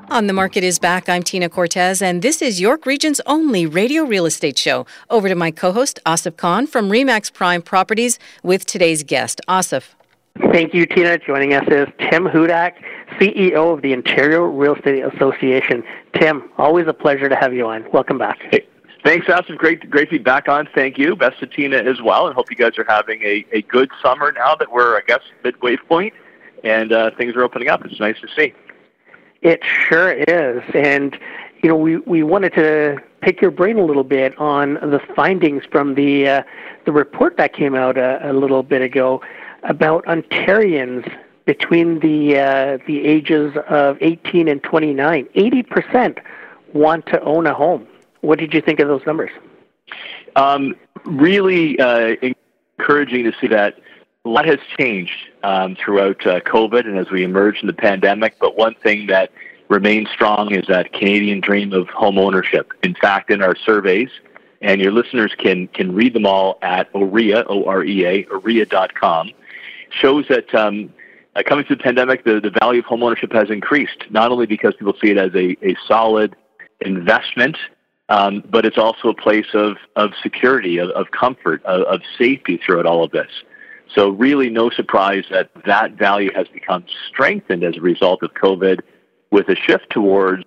On 0.09 0.27
the 0.27 0.33
Market 0.33 0.63
is 0.63 0.79
back. 0.79 1.09
I'm 1.09 1.21
Tina 1.21 1.49
Cortez, 1.49 2.01
and 2.01 2.21
this 2.21 2.41
is 2.41 2.61
York 2.61 2.85
Region's 2.85 3.19
only 3.25 3.65
radio 3.65 4.03
real 4.03 4.25
estate 4.25 4.57
show. 4.57 4.85
Over 5.09 5.27
to 5.27 5.35
my 5.35 5.51
co 5.51 5.71
host, 5.71 5.99
Asif 6.05 6.37
Khan 6.37 6.65
from 6.65 6.89
Remax 6.89 7.31
Prime 7.31 7.61
Properties, 7.61 8.17
with 8.41 8.65
today's 8.65 9.03
guest. 9.03 9.41
Asif. 9.47 9.96
Thank 10.51 10.73
you, 10.73 10.85
Tina. 10.85 11.17
Joining 11.17 11.53
us 11.53 11.65
is 11.67 11.87
Tim 11.99 12.25
Hudak, 12.25 12.73
CEO 13.19 13.73
of 13.73 13.81
the 13.81 13.93
Ontario 13.93 14.43
Real 14.43 14.75
Estate 14.75 15.03
Association. 15.03 15.83
Tim, 16.13 16.49
always 16.57 16.87
a 16.87 16.93
pleasure 16.93 17.27
to 17.27 17.35
have 17.35 17.53
you 17.53 17.67
on. 17.67 17.85
Welcome 17.91 18.17
back. 18.17 18.39
Hey, 18.51 18.67
thanks, 19.03 19.25
Asif. 19.27 19.57
Great, 19.57 19.89
great 19.89 20.09
to 20.09 20.17
be 20.17 20.23
back 20.23 20.47
on. 20.47 20.69
Thank 20.75 20.97
you. 20.97 21.15
Best 21.15 21.39
to 21.39 21.47
Tina 21.47 21.77
as 21.77 22.01
well, 22.01 22.27
and 22.27 22.35
hope 22.35 22.51
you 22.51 22.57
guys 22.57 22.77
are 22.77 22.85
having 22.87 23.21
a, 23.23 23.45
a 23.51 23.61
good 23.63 23.89
summer 24.01 24.31
now 24.31 24.53
that 24.55 24.71
we're, 24.71 24.97
I 24.97 25.01
guess, 25.07 25.21
midway 25.43 25.75
point 25.75 26.13
and 26.63 26.91
uh, 26.91 27.11
things 27.17 27.35
are 27.35 27.43
opening 27.43 27.69
up. 27.69 27.85
It's 27.85 27.99
nice 27.99 28.19
to 28.21 28.27
see. 28.35 28.53
It 29.41 29.63
sure 29.63 30.11
is, 30.11 30.63
and 30.73 31.17
you 31.63 31.69
know, 31.69 31.75
we 31.75 31.97
we 31.97 32.23
wanted 32.23 32.53
to 32.55 32.97
pick 33.21 33.41
your 33.41 33.51
brain 33.51 33.77
a 33.77 33.85
little 33.85 34.03
bit 34.03 34.37
on 34.39 34.75
the 34.75 34.99
findings 35.15 35.63
from 35.71 35.95
the 35.95 36.27
uh, 36.27 36.43
the 36.85 36.91
report 36.91 37.37
that 37.37 37.53
came 37.53 37.75
out 37.75 37.97
a, 37.97 38.19
a 38.29 38.33
little 38.33 38.63
bit 38.63 38.81
ago 38.81 39.21
about 39.67 40.05
Ontarians 40.05 41.09
between 41.45 41.99
the 41.99 42.37
uh, 42.37 42.77
the 42.87 43.05
ages 43.05 43.55
of 43.69 43.97
18 44.01 44.47
and 44.47 44.61
29. 44.63 45.27
80% 45.35 46.19
want 46.73 47.05
to 47.07 47.21
own 47.21 47.47
a 47.47 47.53
home. 47.53 47.87
What 48.21 48.39
did 48.39 48.53
you 48.53 48.61
think 48.61 48.79
of 48.79 48.87
those 48.87 49.05
numbers? 49.05 49.31
Um, 50.35 50.75
really 51.05 51.79
uh, 51.79 52.15
encouraging 52.77 53.23
to 53.23 53.31
see 53.39 53.47
that 53.47 53.79
a 54.25 54.29
lot 54.29 54.45
has 54.45 54.59
changed 54.77 55.13
um, 55.43 55.75
throughout 55.75 56.25
uh, 56.27 56.41
COVID 56.41 56.85
and 56.85 56.97
as 56.97 57.09
we 57.09 57.23
emerge 57.23 57.59
from 57.59 57.67
the 57.67 57.73
pandemic. 57.73 58.35
But 58.39 58.57
one 58.57 58.75
thing 58.75 59.07
that 59.07 59.31
remains 59.69 60.09
strong 60.09 60.53
is 60.53 60.65
that 60.67 60.91
Canadian 60.91 61.39
dream 61.39 61.71
of 61.73 61.87
home 61.89 62.17
ownership. 62.17 62.73
In 62.83 62.93
fact, 62.95 63.31
in 63.31 63.41
our 63.41 63.55
surveys, 63.55 64.09
and 64.61 64.81
your 64.81 64.91
listeners 64.91 65.33
can 65.37 65.67
can 65.67 65.93
read 65.93 66.13
them 66.13 66.25
all 66.25 66.57
at 66.61 66.91
OREA, 66.93 67.45
O-R-E-A, 67.47 68.25
OREA.com, 68.25 69.31
shows 69.89 70.25
that 70.29 70.53
um, 70.55 70.93
uh, 71.35 71.43
coming 71.47 71.65
through 71.65 71.77
the 71.77 71.83
pandemic, 71.83 72.23
the, 72.23 72.39
the 72.39 72.51
value 72.59 72.79
of 72.79 72.85
homeownership 72.85 73.33
has 73.33 73.49
increased, 73.49 74.05
not 74.09 74.31
only 74.31 74.45
because 74.45 74.73
people 74.77 74.93
see 75.01 75.11
it 75.11 75.17
as 75.17 75.33
a, 75.35 75.55
a 75.65 75.75
solid 75.87 76.35
investment, 76.81 77.57
um, 78.09 78.43
but 78.49 78.65
it's 78.65 78.77
also 78.77 79.09
a 79.09 79.13
place 79.13 79.47
of, 79.53 79.77
of 79.95 80.11
security, 80.23 80.77
of, 80.77 80.89
of 80.91 81.11
comfort, 81.11 81.63
of, 81.65 81.81
of 81.81 82.01
safety 82.17 82.59
throughout 82.65 82.85
all 82.85 83.03
of 83.03 83.11
this. 83.11 83.29
So 83.93 84.09
really 84.09 84.49
no 84.49 84.69
surprise 84.69 85.25
that 85.31 85.49
that 85.65 85.93
value 85.93 86.31
has 86.35 86.47
become 86.47 86.85
strengthened 87.09 87.63
as 87.63 87.77
a 87.77 87.81
result 87.81 88.23
of 88.23 88.33
COVID 88.33 88.79
with 89.31 89.49
a 89.49 89.55
shift 89.55 89.89
towards 89.89 90.45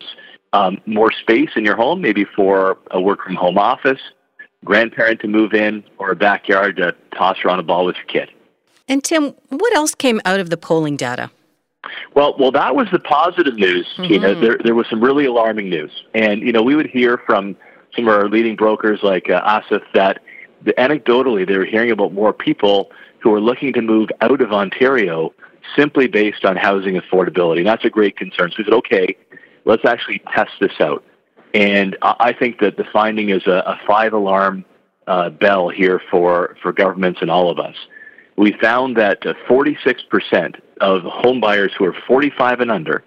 um, 0.53 0.79
more 0.87 1.13
space 1.13 1.51
in 1.57 1.65
your 1.65 1.77
home, 1.77 2.01
maybe 2.01 2.25
for 2.37 2.79
a 2.91 3.01
work 3.01 3.23
from 3.23 3.37
home 3.37 3.59
office, 3.59 4.01
grandparent 4.65 5.21
to 5.21 5.29
move 5.29 5.55
in, 5.55 5.85
or 5.99 6.11
a 6.11 6.17
backyard 6.17 6.77
to 6.77 6.95
toss 7.15 7.39
around 7.45 7.61
a 7.61 7.63
ball 7.63 7.87
with 7.87 7.97
your 7.97 8.07
kid. 8.07 8.31
And 8.91 9.05
Tim, 9.05 9.35
what 9.51 9.75
else 9.75 9.95
came 9.95 10.21
out 10.25 10.41
of 10.41 10.51
the 10.51 10.57
polling 10.57 10.97
data? 10.97 11.31
Well, 12.15 12.35
well, 12.39 12.51
that 12.51 12.75
was 12.75 12.89
the 12.93 12.99
positive 12.99 13.55
news, 13.55 13.87
mm-hmm. 13.97 14.09
Tina. 14.09 14.35
There, 14.35 14.59
there 14.63 14.75
was 14.75 14.87
some 14.91 15.01
really 15.01 15.27
alarming 15.27 15.71
news, 15.71 15.93
and 16.13 16.43
you 16.43 16.53
know, 16.53 16.61
we 16.61 16.75
would 16.75 16.89
hear 16.89 17.17
from 17.25 17.57
some 17.95 18.09
of 18.09 18.15
our 18.15 18.29
leading 18.29 18.57
brokers 18.57 18.99
like 19.03 19.31
uh, 19.31 19.41
Asif 19.43 19.83
that 19.95 20.21
the, 20.65 20.73
anecdotally 20.73 21.47
they 21.47 21.57
were 21.57 21.65
hearing 21.65 21.93
about 21.93 22.13
more 22.13 22.33
people 22.33 22.91
who 23.21 23.33
are 23.33 23.41
looking 23.41 23.73
to 23.75 23.81
move 23.81 24.09
out 24.21 24.41
of 24.41 24.53
Ontario 24.53 25.33
simply 25.77 26.09
based 26.09 26.45
on 26.45 26.57
housing 26.57 27.01
affordability. 27.01 27.59
And 27.59 27.67
that's 27.67 27.85
a 27.85 27.91
great 27.91 28.17
concern. 28.17 28.51
So 28.51 28.57
we 28.59 28.65
said, 28.65 28.75
okay, 28.75 29.17
let's 29.67 29.85
actually 29.85 30.21
test 30.35 30.51
this 30.61 30.73
out. 30.81 31.05
And 31.55 31.97
I 32.03 32.33
think 32.33 32.61
that 32.61 32.77
the 32.77 32.85
finding 32.93 33.31
is 33.31 33.47
a, 33.47 33.63
a 33.67 33.81
five 33.87 34.13
alarm 34.13 34.65
uh, 35.07 35.31
bell 35.31 35.69
here 35.69 36.01
for, 36.11 36.57
for 36.63 36.73
governments 36.73 37.21
and 37.21 37.31
all 37.31 37.51
of 37.51 37.59
us. 37.59 37.75
We 38.41 38.53
found 38.53 38.97
that 38.97 39.27
uh, 39.27 39.35
46% 39.47 40.61
of 40.81 41.03
home 41.03 41.41
buyers 41.41 41.73
who 41.77 41.85
are 41.85 41.95
45 42.09 42.61
and 42.61 42.71
under, 42.71 43.05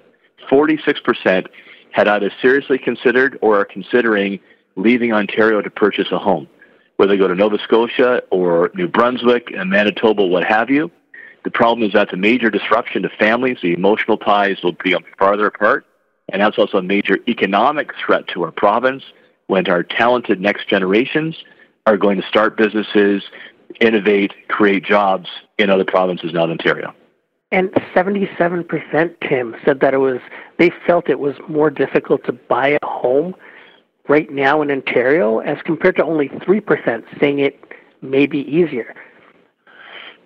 46% 0.47 1.47
had 1.89 2.07
either 2.07 2.31
seriously 2.39 2.77
considered 2.77 3.39
or 3.41 3.59
are 3.59 3.65
considering 3.65 4.39
leaving 4.75 5.11
Ontario 5.11 5.59
to 5.63 5.71
purchase 5.71 6.11
a 6.11 6.19
home. 6.19 6.47
Whether 6.97 7.13
they 7.13 7.17
go 7.17 7.27
to 7.27 7.33
Nova 7.33 7.57
Scotia 7.63 8.21
or 8.29 8.69
New 8.75 8.87
Brunswick 8.87 9.47
and 9.57 9.71
Manitoba, 9.71 10.23
what 10.23 10.43
have 10.43 10.69
you. 10.69 10.91
The 11.45 11.49
problem 11.49 11.87
is 11.87 11.93
that's 11.93 12.13
a 12.13 12.17
major 12.17 12.51
disruption 12.51 13.01
to 13.01 13.09
families. 13.09 13.57
The 13.63 13.73
emotional 13.73 14.19
ties 14.19 14.57
will 14.61 14.73
become 14.73 15.03
farther 15.17 15.47
apart. 15.47 15.83
And 16.31 16.43
that's 16.43 16.59
also 16.59 16.77
a 16.77 16.83
major 16.83 17.17
economic 17.27 17.89
threat 18.05 18.27
to 18.35 18.43
our 18.43 18.51
province 18.51 19.01
when 19.47 19.67
our 19.67 19.81
talented 19.81 20.39
next 20.39 20.69
generations 20.69 21.35
are 21.87 21.97
going 21.97 22.21
to 22.21 22.27
start 22.27 22.55
businesses, 22.55 23.23
innovate, 23.79 24.33
create 24.47 24.83
jobs 24.83 25.29
in 25.57 25.69
other 25.69 25.85
provinces, 25.85 26.33
not 26.33 26.49
Ontario. 26.49 26.93
And 27.51 27.71
77%, 27.95 29.15
Tim, 29.27 29.55
said 29.63 29.79
that 29.81 29.93
it 29.93 29.97
was, 29.97 30.19
they 30.57 30.71
felt 30.87 31.09
it 31.09 31.19
was 31.19 31.35
more 31.47 31.69
difficult 31.69 32.23
to 32.25 32.33
buy 32.33 32.79
a 32.81 32.85
home 32.85 33.35
right 34.07 34.29
now 34.31 34.61
in 34.61 34.71
Ontario 34.71 35.39
as 35.39 35.57
compared 35.63 35.95
to 35.97 36.03
only 36.03 36.29
3% 36.29 37.03
saying 37.19 37.39
it 37.39 37.59
may 38.01 38.25
be 38.25 38.39
easier. 38.39 38.95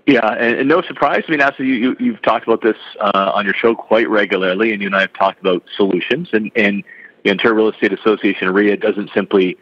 Yeah, 0.06 0.26
and, 0.26 0.56
and 0.60 0.70
no 0.70 0.82
surprise. 0.82 1.24
I 1.28 1.32
mean, 1.32 1.42
Asif, 1.42 1.60
you, 1.60 1.98
you, 2.00 2.14
have 2.14 2.22
talked 2.22 2.48
about 2.48 2.62
this 2.62 2.78
uh, 3.02 3.34
on 3.36 3.44
your 3.44 3.54
show 3.54 3.76
quite 3.76 4.10
regularly, 4.10 4.72
and 4.72 4.82
you 4.82 4.88
and 4.88 4.96
I 4.96 5.02
have 5.02 5.14
talked 5.14 5.42
about 5.42 5.64
solutions. 5.76 6.30
And, 6.32 6.50
and 6.56 6.82
the 7.26 7.32
Ontario 7.32 7.58
Real 7.58 7.70
Estate 7.70 7.92
Association, 7.92 8.48
OREA, 8.48 8.80
doesn't 8.80 9.10
simply 9.14 9.58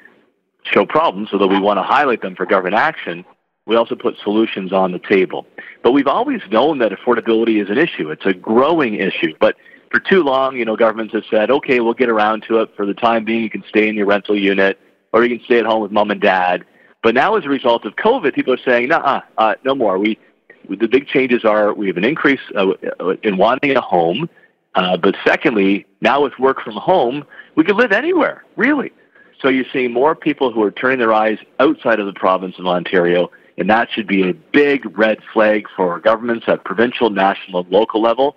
show 0.61 0.85
problems, 0.85 1.29
although 1.33 1.47
we 1.47 1.59
want 1.59 1.77
to 1.77 1.83
highlight 1.83 2.21
them 2.21 2.35
for 2.35 2.45
government 2.45 2.75
action. 2.75 3.25
We 3.65 3.75
also 3.75 3.95
put 3.95 4.15
solutions 4.23 4.71
on 4.71 4.91
the 4.91 4.99
table. 4.99 5.47
But 5.83 5.91
we've 5.91 6.07
always 6.07 6.41
known 6.51 6.79
that 6.79 6.91
affordability 6.91 7.61
is 7.61 7.69
an 7.69 7.77
issue. 7.77 8.11
It's 8.11 8.25
a 8.25 8.33
growing 8.33 8.95
issue. 8.95 9.33
But 9.39 9.55
for 9.91 9.99
too 9.99 10.21
long, 10.23 10.55
you 10.55 10.65
know, 10.65 10.75
governments 10.75 11.13
have 11.13 11.23
said, 11.29 11.49
okay, 11.49 11.79
we'll 11.79 11.93
get 11.93 12.09
around 12.09 12.43
to 12.47 12.59
it. 12.59 12.75
For 12.75 12.85
the 12.85 12.93
time 12.93 13.25
being, 13.25 13.41
you 13.41 13.49
can 13.49 13.63
stay 13.67 13.87
in 13.87 13.95
your 13.95 14.05
rental 14.05 14.37
unit, 14.37 14.79
or 15.13 15.23
you 15.23 15.37
can 15.37 15.45
stay 15.45 15.59
at 15.59 15.65
home 15.65 15.81
with 15.81 15.91
mom 15.91 16.11
and 16.11 16.21
dad. 16.21 16.63
But 17.01 17.15
now, 17.15 17.35
as 17.35 17.45
a 17.45 17.49
result 17.49 17.85
of 17.85 17.95
COVID, 17.95 18.33
people 18.33 18.53
are 18.53 18.63
saying, 18.65 18.89
nah, 18.89 19.21
uh, 19.37 19.55
no 19.63 19.75
more. 19.75 19.97
We 19.97 20.19
the 20.67 20.87
big 20.87 21.07
changes 21.07 21.45
are 21.45 21.73
we 21.73 21.87
have 21.87 21.97
an 21.97 22.05
increase 22.05 22.39
uh, 22.55 22.73
in 23.21 23.37
wanting 23.37 23.75
a 23.75 23.81
home, 23.81 24.27
uh, 24.73 24.97
but 24.97 25.15
secondly, 25.23 25.85
now 26.01 26.23
with 26.23 26.33
work 26.39 26.61
from 26.61 26.73
home, 26.73 27.23
we 27.55 27.63
can 27.63 27.77
live 27.77 27.91
anywhere, 27.91 28.43
really. 28.55 28.91
So 29.41 29.49
you're 29.49 29.65
seeing 29.71 29.93
more 29.93 30.15
people 30.15 30.51
who 30.51 30.63
are 30.63 30.71
turning 30.71 30.99
their 30.99 31.13
eyes 31.13 31.37
outside 31.59 31.99
of 31.99 32.07
the 32.07 32.13
province 32.13 32.55
of 32.57 32.65
Ontario, 32.65 33.29
and 33.57 33.69
that 33.69 33.89
should 33.91 34.07
be 34.07 34.29
a 34.29 34.33
big 34.33 34.97
red 34.97 35.19
flag 35.33 35.67
for 35.75 35.99
governments 35.99 36.45
at 36.47 36.63
provincial, 36.63 37.09
national, 37.09 37.61
and 37.61 37.71
local 37.71 38.01
level 38.01 38.35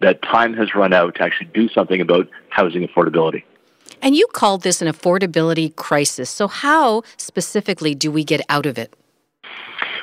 that 0.00 0.22
time 0.22 0.54
has 0.54 0.74
run 0.74 0.92
out 0.92 1.14
to 1.16 1.22
actually 1.22 1.50
do 1.52 1.68
something 1.68 2.00
about 2.00 2.28
housing 2.48 2.86
affordability. 2.86 3.42
And 4.02 4.16
you 4.16 4.26
called 4.32 4.62
this 4.62 4.80
an 4.80 4.88
affordability 4.88 5.74
crisis. 5.76 6.30
So, 6.30 6.48
how 6.48 7.02
specifically 7.16 7.94
do 7.94 8.10
we 8.10 8.24
get 8.24 8.40
out 8.48 8.64
of 8.64 8.78
it? 8.78 8.94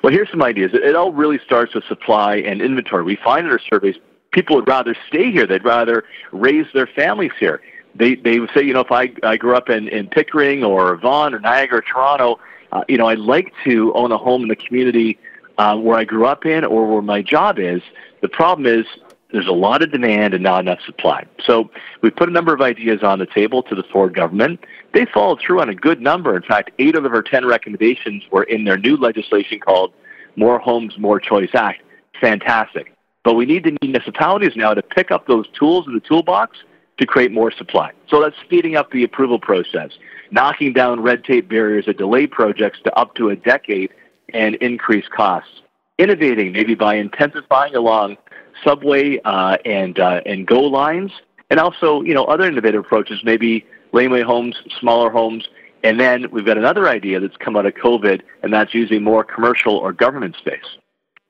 Well, 0.03 0.13
here's 0.13 0.29
some 0.29 0.43
ideas. 0.43 0.71
It 0.73 0.95
all 0.95 1.11
really 1.11 1.39
starts 1.43 1.73
with 1.73 1.83
supply 1.85 2.35
and 2.35 2.61
inventory. 2.61 3.03
We 3.03 3.17
find 3.23 3.47
in 3.47 3.51
our 3.51 3.59
surveys 3.59 3.95
people 4.31 4.55
would 4.55 4.67
rather 4.67 4.95
stay 5.07 5.31
here. 5.31 5.47
They'd 5.47 5.63
rather 5.63 6.03
raise 6.31 6.67
their 6.73 6.87
families 6.87 7.31
here. 7.39 7.61
They 7.95 8.15
they 8.15 8.39
would 8.39 8.51
say, 8.53 8.61
you 8.63 8.73
know, 8.73 8.81
if 8.81 8.91
I 8.91 9.11
I 9.23 9.37
grew 9.37 9.55
up 9.55 9.69
in 9.69 9.87
in 9.87 10.07
Pickering 10.07 10.63
or 10.63 10.95
Vaughan 10.97 11.33
or 11.33 11.39
Niagara 11.39 11.79
or 11.79 11.81
Toronto, 11.81 12.39
uh, 12.71 12.83
you 12.87 12.97
know, 12.97 13.07
I'd 13.07 13.19
like 13.19 13.53
to 13.65 13.93
own 13.93 14.11
a 14.11 14.17
home 14.17 14.43
in 14.43 14.47
the 14.47 14.55
community 14.55 15.17
uh, 15.57 15.77
where 15.77 15.97
I 15.97 16.03
grew 16.03 16.25
up 16.25 16.45
in 16.45 16.63
or 16.63 16.87
where 16.87 17.01
my 17.01 17.21
job 17.21 17.59
is. 17.59 17.81
The 18.21 18.29
problem 18.29 18.65
is 18.65 18.85
there's 19.31 19.47
a 19.47 19.53
lot 19.53 19.81
of 19.83 19.91
demand 19.91 20.33
and 20.33 20.43
not 20.43 20.61
enough 20.61 20.79
supply. 20.85 21.25
So 21.45 21.69
we 22.01 22.09
put 22.09 22.29
a 22.29 22.31
number 22.31 22.53
of 22.53 22.61
ideas 22.61 23.03
on 23.03 23.19
the 23.19 23.25
table 23.25 23.63
to 23.63 23.75
the 23.75 23.83
Ford 23.83 24.15
government. 24.15 24.61
They 24.93 25.05
followed 25.05 25.39
through 25.39 25.61
on 25.61 25.69
a 25.69 25.75
good 25.75 26.01
number. 26.01 26.35
In 26.35 26.43
fact, 26.43 26.71
eight 26.79 26.95
of 26.95 27.05
our 27.05 27.21
10 27.21 27.45
recommendations 27.45 28.23
were 28.31 28.43
in 28.43 28.63
their 28.63 28.77
new 28.77 28.95
legislation 28.95 29.59
called 29.59 29.93
More 30.35 30.59
Homes, 30.59 30.97
More 30.97 31.19
Choice 31.19 31.51
Act. 31.53 31.81
Fantastic. 32.21 32.93
But 33.23 33.35
we 33.35 33.45
need 33.45 33.65
the 33.65 33.77
municipalities 33.81 34.55
now 34.55 34.73
to 34.73 34.81
pick 34.81 35.11
up 35.11 35.27
those 35.27 35.45
tools 35.49 35.85
in 35.87 35.93
the 35.93 35.99
toolbox 35.99 36.57
to 36.97 37.05
create 37.05 37.31
more 37.31 37.51
supply. 37.51 37.91
So 38.07 38.21
that's 38.21 38.35
speeding 38.43 38.75
up 38.75 38.91
the 38.91 39.03
approval 39.03 39.39
process, 39.39 39.91
knocking 40.31 40.73
down 40.73 41.01
red 41.01 41.23
tape 41.23 41.49
barriers 41.49 41.85
that 41.85 41.97
delay 41.97 42.27
projects 42.27 42.79
to 42.83 42.93
up 42.97 43.15
to 43.15 43.29
a 43.29 43.35
decade 43.35 43.91
and 44.33 44.55
increase 44.55 45.07
costs. 45.07 45.61
Innovating, 45.97 46.51
maybe 46.51 46.75
by 46.75 46.95
intensifying 46.95 47.75
along 47.75 48.17
subway 48.63 49.19
uh, 49.25 49.57
and 49.65 49.99
uh, 49.99 50.21
and 50.25 50.45
GO 50.45 50.61
lines, 50.61 51.11
and 51.49 51.59
also 51.59 52.01
you 52.03 52.13
know 52.13 52.25
other 52.25 52.47
innovative 52.47 52.81
approaches, 52.81 53.21
maybe 53.23 53.65
laneway 53.93 54.21
homes, 54.21 54.55
smaller 54.79 55.09
homes, 55.09 55.47
and 55.83 55.99
then 55.99 56.29
we've 56.31 56.45
got 56.45 56.57
another 56.57 56.87
idea 56.87 57.19
that's 57.19 57.37
come 57.37 57.55
out 57.55 57.65
of 57.65 57.73
COVID, 57.73 58.21
and 58.43 58.53
that's 58.53 58.73
using 58.73 59.03
more 59.03 59.23
commercial 59.23 59.75
or 59.75 59.91
government 59.91 60.35
space. 60.35 60.77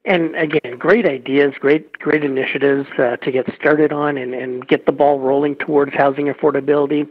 And 0.06 0.36
again, 0.36 0.78
great 0.78 1.06
ideas, 1.06 1.54
great 1.60 2.00
great 2.00 2.24
initiatives 2.24 2.88
uh, 2.98 3.18
to 3.18 3.32
get 3.32 3.46
started 3.60 3.92
on 3.92 4.18
and, 4.18 4.34
and 4.34 4.68
get 4.68 4.86
the 4.86 4.92
ball 4.94 5.20
rolling 5.20 5.56
towards 5.56 5.94
housing 5.94 6.28
affordability. 6.28 7.10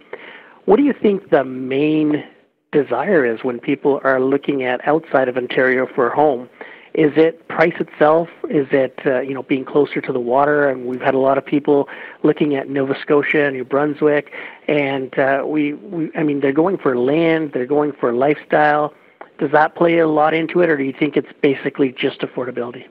What 0.67 0.79
do 0.79 0.83
you 0.83 0.93
think 0.93 1.31
the 1.31 1.45
main 1.45 2.25
desire 2.73 3.25
is 3.25 3.45
when 3.45 3.61
people 3.61 4.01
are 4.03 4.21
looking 4.21 4.65
at 4.65 4.87
outside 4.87 5.29
of 5.29 5.37
Ontario 5.37 5.87
for 5.87 6.09
a 6.09 6.15
home? 6.15 6.49
Is 6.93 7.13
it 7.17 7.47
price 7.47 7.75
itself? 7.79 8.29
Is 8.51 8.67
it 8.73 8.99
uh, 9.07 9.21
you 9.21 9.33
know 9.33 9.45
being 9.45 9.65
closer 9.65 10.01
to 10.01 10.13
the 10.13 10.19
water? 10.19 10.69
And 10.69 10.87
we've 10.87 11.01
had 11.01 11.15
a 11.15 11.19
lot 11.19 11.39
of 11.39 11.47
people 11.47 11.89
looking 12.25 12.57
at 12.57 12.69
Nova 12.69 12.99
Scotia, 13.01 13.45
and 13.45 13.55
New 13.55 13.65
Brunswick, 13.65 14.33
and 14.67 15.17
uh, 15.17 15.45
we, 15.47 15.75
we 15.75 16.11
I 16.17 16.25
mean 16.25 16.41
they're 16.41 16.53
going 16.53 16.79
for 16.79 16.99
land, 16.99 17.53
they're 17.53 17.67
going 17.67 17.93
for 17.93 18.13
lifestyle. 18.13 18.93
Does 19.39 19.53
that 19.53 19.77
play 19.77 19.99
a 19.99 20.09
lot 20.09 20.35
into 20.35 20.63
it, 20.63 20.69
or 20.69 20.77
do 20.77 20.83
you 20.83 20.95
think 20.99 21.17
it's 21.17 21.33
basically 21.43 21.93
just 21.93 22.21
affordability? 22.23 22.87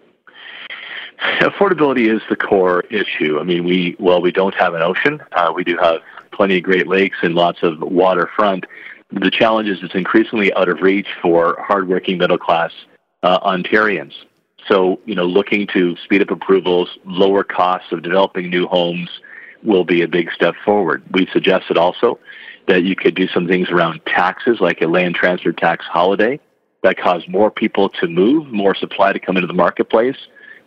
Affordability 1.39 2.13
is 2.13 2.21
the 2.29 2.35
core 2.35 2.81
issue. 2.91 3.39
I 3.39 3.43
mean, 3.43 3.65
we 3.65 3.97
well, 3.99 4.21
we 4.21 4.31
don't 4.31 4.55
have 4.55 4.75
an 4.75 4.81
ocean. 4.81 5.21
Uh, 5.33 5.51
we 5.53 5.65
do 5.65 5.77
have 5.77 5.99
plenty 6.35 6.57
of 6.57 6.63
Great 6.63 6.87
Lakes 6.87 7.17
and 7.21 7.35
lots 7.35 7.59
of 7.63 7.81
waterfront. 7.81 8.65
The 9.11 9.31
challenge 9.31 9.69
is 9.69 9.79
it's 9.81 9.95
increasingly 9.95 10.53
out 10.53 10.69
of 10.69 10.81
reach 10.81 11.07
for 11.21 11.57
hardworking 11.59 12.17
middle 12.17 12.37
class 12.37 12.71
uh, 13.23 13.39
Ontarians. 13.39 14.13
So, 14.67 14.99
you 15.05 15.15
know, 15.15 15.25
looking 15.25 15.67
to 15.73 15.95
speed 16.03 16.21
up 16.21 16.31
approvals, 16.31 16.89
lower 17.05 17.43
costs 17.43 17.91
of 17.91 18.01
developing 18.01 18.49
new 18.49 18.67
homes 18.67 19.09
will 19.63 19.83
be 19.83 20.01
a 20.01 20.07
big 20.07 20.31
step 20.31 20.55
forward. 20.63 21.03
We 21.11 21.27
suggested 21.31 21.77
also 21.77 22.19
that 22.67 22.83
you 22.83 22.95
could 22.95 23.15
do 23.15 23.27
some 23.27 23.47
things 23.47 23.69
around 23.69 24.01
taxes, 24.05 24.57
like 24.59 24.81
a 24.81 24.87
land 24.87 25.15
transfer 25.15 25.51
tax 25.51 25.85
holiday, 25.85 26.39
that 26.83 26.97
caused 26.97 27.27
more 27.29 27.51
people 27.51 27.89
to 27.89 28.07
move, 28.07 28.47
more 28.51 28.75
supply 28.75 29.13
to 29.13 29.19
come 29.19 29.37
into 29.37 29.47
the 29.47 29.53
marketplace 29.53 30.17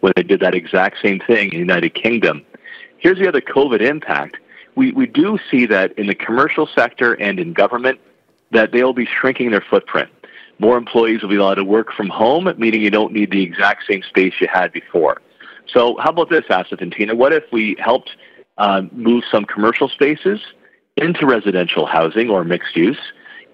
when 0.01 0.13
they 0.17 0.23
did 0.23 0.41
that 0.41 0.55
exact 0.55 0.99
same 1.03 1.21
thing 1.21 1.47
in 1.47 1.51
the 1.51 1.59
United 1.59 1.95
Kingdom. 1.95 2.45
Here's 2.99 3.19
the 3.19 3.29
other 3.29 3.41
COVID 3.41 3.81
impact. 3.81 4.37
We, 4.79 4.93
we 4.93 5.07
do 5.07 5.41
see 5.51 5.67
that 5.67 5.99
in 5.99 6.07
the 6.07 6.15
commercial 6.15 6.69
sector 6.73 7.15
and 7.15 7.41
in 7.41 7.53
government 7.53 7.99
that 8.53 8.71
they'll 8.71 8.93
be 8.93 9.07
shrinking 9.07 9.51
their 9.51 9.65
footprint. 9.69 10.09
More 10.61 10.77
employees 10.77 11.21
will 11.21 11.31
be 11.31 11.35
allowed 11.35 11.57
to 11.57 11.65
work 11.65 11.93
from 11.93 12.09
home, 12.09 12.49
meaning 12.59 12.81
you 12.81 12.91
don't 12.91 13.13
need 13.13 13.33
the 13.33 13.43
exact 13.43 13.87
same 13.91 14.05
space 14.05 14.35
you 14.41 14.47
had 14.47 14.71
before. 14.73 15.21
So 15.67 15.97
how 15.97 16.11
about 16.11 16.31
this, 16.31 16.45
Asif 16.45 16.81
and 16.81 16.93
Tina? 16.93 17.17
What 17.17 17.33
if 17.33 17.43
we 17.51 17.75
helped 17.81 18.11
uh, 18.57 18.83
move 18.93 19.25
some 19.29 19.45
commercial 19.47 19.89
spaces 19.89 20.39
into 20.97 21.27
residential 21.27 21.85
housing 21.85 22.31
or 22.31 22.45
mixed 22.45 22.77
use 22.77 23.01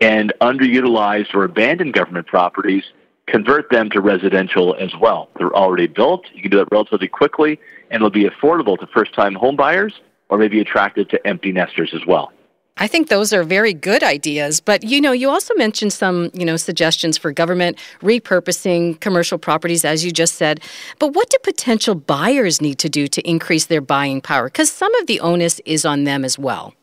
and 0.03 0.31
underutilized 0.43 1.35
or 1.35 1.45
abandoned 1.45 1.95
government 1.95 2.27
properties, 2.27 2.85
convert 3.29 3.71
them 3.71 3.89
to 3.89 4.03
residential 4.03 4.75
as 4.75 4.91
well. 5.01 5.31
They're 5.39 5.57
already 5.57 5.87
built. 5.87 6.27
You 6.35 6.43
can 6.43 6.51
do 6.51 6.59
that 6.59 6.69
relatively 6.71 7.09
quickly, 7.09 7.59
and 7.91 8.03
it'll 8.03 8.11
be 8.11 8.29
affordable 8.29 8.79
to 8.79 8.87
first 8.89 9.15
time 9.15 9.35
home 9.35 9.57
buyers 9.57 9.95
or 10.29 10.39
maybe 10.39 10.61
attracted 10.61 11.09
to 11.11 11.27
empty 11.27 11.53
nesters 11.53 11.93
as 11.95 12.07
well. 12.07 12.33
I 12.77 12.89
think 12.89 13.09
those 13.09 13.33
are 13.33 13.45
very 13.45 13.73
good 13.73 14.03
ideas, 14.03 14.61
but 14.61 14.83
you 14.83 15.01
know, 15.01 15.13
you 15.13 15.31
also 15.31 15.55
mentioned 15.55 15.93
some, 15.93 16.31
you 16.35 16.45
know, 16.45 16.57
suggestions 16.57 17.17
for 17.17 17.31
government 17.31 17.79
repurposing 18.03 18.99
commercial 19.01 19.39
properties 19.39 19.85
as 19.85 20.05
you 20.05 20.11
just 20.11 20.35
said. 20.35 20.61
But 20.99 21.15
what 21.15 21.31
do 21.31 21.37
potential 21.45 21.95
buyers 21.95 22.61
need 22.61 22.79
to 22.81 22.89
do 22.89 23.07
to 23.07 23.23
increase 23.29 23.67
their 23.67 23.81
buying 23.81 24.21
power? 24.21 24.51
Cuz 24.51 24.73
some 24.73 24.93
of 24.97 25.07
the 25.07 25.21
onus 25.21 25.61
is 25.65 25.85
on 25.85 26.03
them 26.03 26.25
as 26.25 26.37
well. 26.37 26.75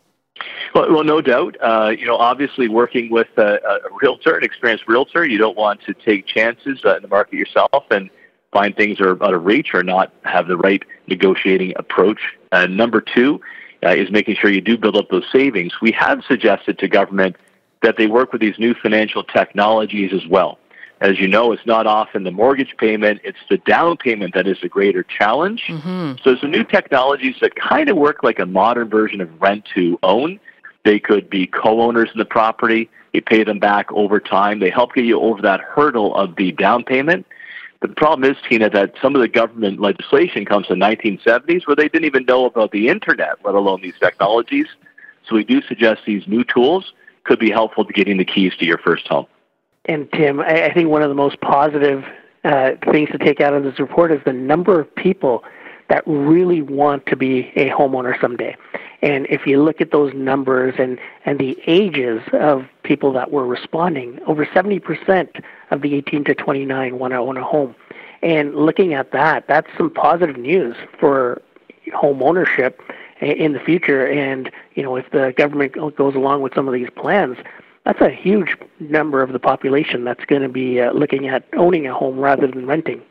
Well, 0.74 0.94
well 0.94 1.04
no 1.04 1.22
doubt. 1.22 1.58
Uh, 1.62 1.92
you 1.98 2.06
know, 2.06 2.16
obviously, 2.16 2.70
working 2.70 3.12
with 3.12 3.28
a, 3.38 3.56
a, 3.56 3.80
realtor, 4.02 4.38
an 4.38 4.44
experienced 4.44 4.88
realtor, 4.88 5.26
you 5.26 5.38
don't 5.38 5.58
want 5.58 5.82
to 5.82 5.94
take 5.94 6.26
chances 6.26 6.80
uh, 6.86 6.96
in 6.96 7.02
the 7.02 7.10
market 7.10 7.34
yourself 7.34 7.84
and 7.92 8.10
find 8.52 8.76
things 8.76 9.00
are 9.00 9.22
out 9.24 9.34
of 9.34 9.46
reach 9.46 9.74
or 9.74 9.84
not 9.84 10.14
have 10.24 10.48
the 10.48 10.58
right 10.58 10.84
negotiating 11.08 11.74
approach. 11.78 12.20
Uh, 12.52 12.68
number 12.68 13.02
two 13.02 13.42
uh, 13.84 13.90
is 13.90 14.12
making 14.12 14.36
sure 14.36 14.50
you 14.52 14.62
do 14.62 14.78
build 14.78 14.98
up 14.98 15.10
those 15.10 15.26
savings. 15.32 15.74
We 15.82 15.92
have 15.94 16.24
suggested 16.28 16.78
to 16.80 16.88
government 16.88 17.36
that 17.82 17.98
they 17.98 18.08
work 18.08 18.32
with 18.32 18.42
these 18.42 18.60
new 18.60 18.74
financial 18.74 19.24
technologies 19.24 20.14
as 20.14 20.28
well. 20.28 20.60
As 21.00 21.20
you 21.20 21.28
know, 21.28 21.52
it's 21.52 21.66
not 21.66 21.88
often 21.88 22.24
the 22.24 22.32
mortgage 22.32 22.76
payment, 22.78 23.22
it's 23.24 23.40
the 23.50 23.58
down 23.58 23.98
payment 23.98 24.36
that 24.36 24.46
is 24.48 24.60
the 24.62 24.70
greater 24.70 25.02
challenge. 25.02 25.64
Mm-hmm. 25.68 26.22
So, 26.24 26.36
some 26.36 26.52
new 26.52 26.64
technologies 26.64 27.38
that 27.42 27.56
kind 27.56 27.90
of 27.90 27.98
work 27.98 28.22
like 28.22 28.38
a 28.38 28.46
modern 28.46 28.88
version 28.88 29.20
of 29.20 29.42
rent 29.42 29.66
to 29.74 29.98
own. 30.04 30.40
They 30.86 31.00
could 31.00 31.28
be 31.28 31.48
co 31.48 31.82
owners 31.82 32.10
in 32.14 32.20
the 32.20 32.26
property, 32.26 32.88
you 33.14 33.22
pay 33.22 33.44
them 33.44 33.58
back 33.58 33.92
over 33.92 34.20
time. 34.20 34.60
They 34.60 34.70
help 34.70 34.94
get 34.94 35.06
you 35.06 35.20
over 35.20 35.42
that 35.42 35.62
hurdle 35.62 36.16
of 36.16 36.36
the 36.36 36.52
down 36.52 36.84
payment. 36.84 37.26
The 37.82 37.88
problem 37.88 38.30
is, 38.30 38.38
Tina, 38.48 38.70
that 38.70 38.94
some 39.02 39.16
of 39.16 39.22
the 39.22 39.28
government 39.28 39.80
legislation 39.80 40.46
comes 40.46 40.68
from 40.68 40.80
the 40.80 40.86
1970s 40.86 41.66
where 41.66 41.76
they 41.76 41.90
didn't 41.90 42.06
even 42.06 42.26
know 42.26 42.46
about 42.46 42.72
the 42.72 42.90
internet, 42.90 43.44
let 43.44 43.56
alone 43.56 43.82
these 43.82 43.98
technologies. 44.00 44.68
So 45.28 45.36
we 45.36 45.44
do 45.44 45.62
suggest 45.64 46.02
these 46.06 46.28
new 46.28 46.44
tools 46.44 46.94
could 47.24 47.40
be 47.40 47.50
helpful 47.50 47.86
to 47.86 47.94
getting 47.94 48.18
the 48.18 48.26
keys 48.26 48.54
to 48.60 48.66
your 48.66 48.78
first 48.78 49.08
home. 49.08 49.26
And 49.86 50.12
Tim, 50.12 50.40
I, 50.40 50.72
think 50.74 50.90
one 50.90 51.02
of 51.02 51.10
the 51.10 51.16
most 51.16 51.42
positive 51.42 52.04
uh, 52.44 52.72
things 52.92 53.10
to 53.12 53.18
take 53.18 53.42
out 53.42 53.54
of 53.54 53.64
this 53.64 53.80
report 53.80 54.12
is 54.12 54.20
the 54.26 54.34
number 54.34 54.80
of 54.80 54.96
people 54.96 55.44
that 55.90 56.04
really 56.06 56.62
want 56.62 57.06
to 57.08 57.16
be 57.16 57.52
a 57.56 57.70
homeowner 57.70 58.20
someday. 58.22 58.56
And 59.02 59.26
if 59.30 59.48
you 59.48 59.64
look 59.64 59.82
at 59.82 59.92
those 59.92 60.14
numbers 60.14 60.76
and, 60.78 61.00
and 61.26 61.40
the 61.40 61.60
ages 61.66 62.22
of 62.34 62.66
people 62.84 63.12
that 63.14 63.32
were 63.32 63.46
responding, 63.46 64.20
over 64.28 64.46
70% 64.46 65.44
of 65.72 65.82
the 65.82 65.96
18 65.96 66.24
to 66.26 66.36
29 66.36 67.00
want 67.00 67.12
to 67.14 67.18
own 67.18 67.38
a 67.38 67.44
home. 67.44 67.76
And 68.22 68.56
looking 68.56 68.94
at 68.94 69.12
that, 69.12 69.48
that's 69.48 69.68
some 69.78 69.90
positive 69.90 70.38
news 70.38 70.76
for 71.00 71.42
home 71.94 72.22
ownership 72.22 72.82
in 73.20 73.54
the 73.54 73.60
future. 73.60 74.06
And, 74.08 74.52
you 74.76 74.84
know, 74.84 74.96
if 74.96 75.10
the 75.12 75.34
government 75.36 75.74
goes 75.96 76.16
along 76.16 76.42
with 76.42 76.54
some 76.54 76.68
of 76.68 76.74
these 76.74 76.90
plans, 76.96 77.38
that's 77.86 78.02
a 78.02 78.10
huge 78.10 78.56
number 78.80 79.24
of 79.24 79.34
the 79.34 79.40
population 79.40 80.04
that's 80.04 80.24
going 80.26 80.44
to 80.44 80.50
be 80.50 80.80
uh, 80.80 80.92
looking 80.92 81.28
at 81.28 81.46
owning 81.54 81.88
a 81.88 81.94
home 81.94 82.20
rather 82.20 82.46
than 82.46 82.68
renting. 82.68 83.02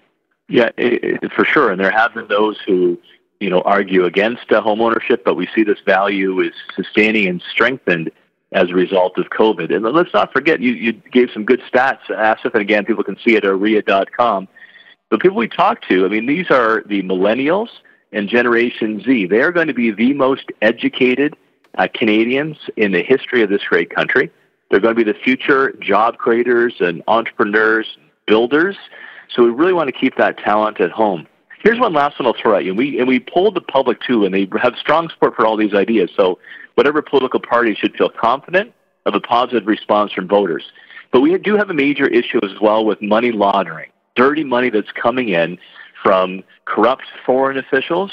Yeah, 0.49 0.71
it, 0.77 1.23
it, 1.23 1.33
for 1.33 1.45
sure. 1.45 1.71
And 1.71 1.81
there 1.81 1.91
have 1.91 2.15
been 2.15 2.29
those 2.29 2.59
who, 2.67 2.99
you 3.41 3.49
know, 3.49 3.63
argue 3.63 4.05
against 4.05 4.53
uh, 4.53 4.61
home 4.61 4.81
ownership, 4.81 5.25
but 5.25 5.35
we 5.35 5.49
see 5.55 5.65
this 5.65 5.81
value 5.85 6.41
is 6.41 6.53
sustaining 6.77 7.27
and 7.27 7.43
strengthened 7.51 8.11
as 8.53 8.69
a 8.71 8.75
result 8.75 9.17
of 9.19 9.27
COVID. 9.27 9.75
And 9.75 9.85
let's 9.85 10.13
not 10.13 10.33
forget, 10.33 10.61
you, 10.61 10.73
you 10.73 10.93
gave 10.93 11.31
some 11.33 11.45
good 11.45 11.63
stats, 11.73 12.01
Asif, 12.09 12.53
and 12.53 12.63
again, 12.63 12.85
people 12.85 13.05
can 13.05 13.17
see 13.25 13.37
it 13.37 13.45
at 13.45 13.51
OREA.com. 13.51 14.49
The 15.11 15.19
people 15.19 15.37
we 15.37 15.49
talk 15.49 15.83
to, 15.89 16.05
I 16.05 16.09
mean, 16.09 16.27
these 16.27 16.51
are 16.51 16.83
the 16.87 17.03
millennials 17.03 17.69
and 18.13 18.29
Generation 18.29 19.03
Z. 19.05 19.27
They 19.27 19.41
are 19.41 19.53
going 19.53 19.69
to 19.69 19.75
be 19.75 19.91
the 19.91 20.13
most 20.15 20.45
educated 20.63 21.37
uh, 21.79 21.89
Canadians 21.95 22.57
in 22.77 22.93
the 22.93 23.03
history 23.03 23.43
of 23.43 23.51
this 23.51 23.63
great 23.63 23.91
country. 23.95 24.31
They're 24.71 24.81
going 24.81 24.95
to 24.95 25.05
be 25.05 25.11
the 25.11 25.19
future 25.19 25.73
job 25.81 26.19
creators 26.19 26.75
and 26.81 27.03
entrepreneurs, 27.09 27.87
builders. 28.27 28.77
So 29.35 29.43
we 29.45 29.51
really 29.51 29.73
want 29.73 29.89
to 29.89 29.93
keep 29.93 30.17
that 30.17 30.39
talent 30.39 30.81
at 30.81 30.91
home. 30.91 31.27
Here's 31.63 31.79
one 31.79 31.93
last 31.93 32.19
one 32.19 32.27
I'll 32.27 32.41
throw 32.41 32.57
at 32.57 32.65
you. 32.65 32.71
And 32.71 32.79
we, 32.79 32.99
and 32.99 33.07
we 33.07 33.21
polled 33.21 33.55
the 33.55 33.61
public 33.61 34.01
too, 34.01 34.25
and 34.25 34.35
they 34.35 34.49
have 34.63 34.75
strong 34.77 35.09
support 35.11 35.37
for 35.37 35.47
all 35.47 35.57
these 35.57 35.75
ideas. 35.75 36.11
So 36.17 36.39
whatever 36.75 37.03
political 37.03 37.41
party 37.41 37.75
should 37.75 37.95
feel 37.97 38.09
confident 38.09 38.73
of 39.07 39.15
a 39.15 39.21
positive 39.21 39.67
response 39.67 40.13
from 40.13 40.27
voters. 40.27 40.65
But 41.13 41.21
we 41.21 41.37
do 41.39 41.57
have 41.57 41.71
a 41.71 41.75
major 41.75 42.07
issue 42.07 42.41
as 42.43 42.61
well 42.61 42.85
with 42.85 43.03
money 43.03 43.33
laundering, 43.33 43.91
dirty 44.17 44.45
money 44.45 44.71
that's 44.71 44.91
coming 44.93 45.29
in 45.31 45.59
from 46.03 46.43
corrupt 46.65 47.05
foreign 47.27 47.59
officials 47.59 48.11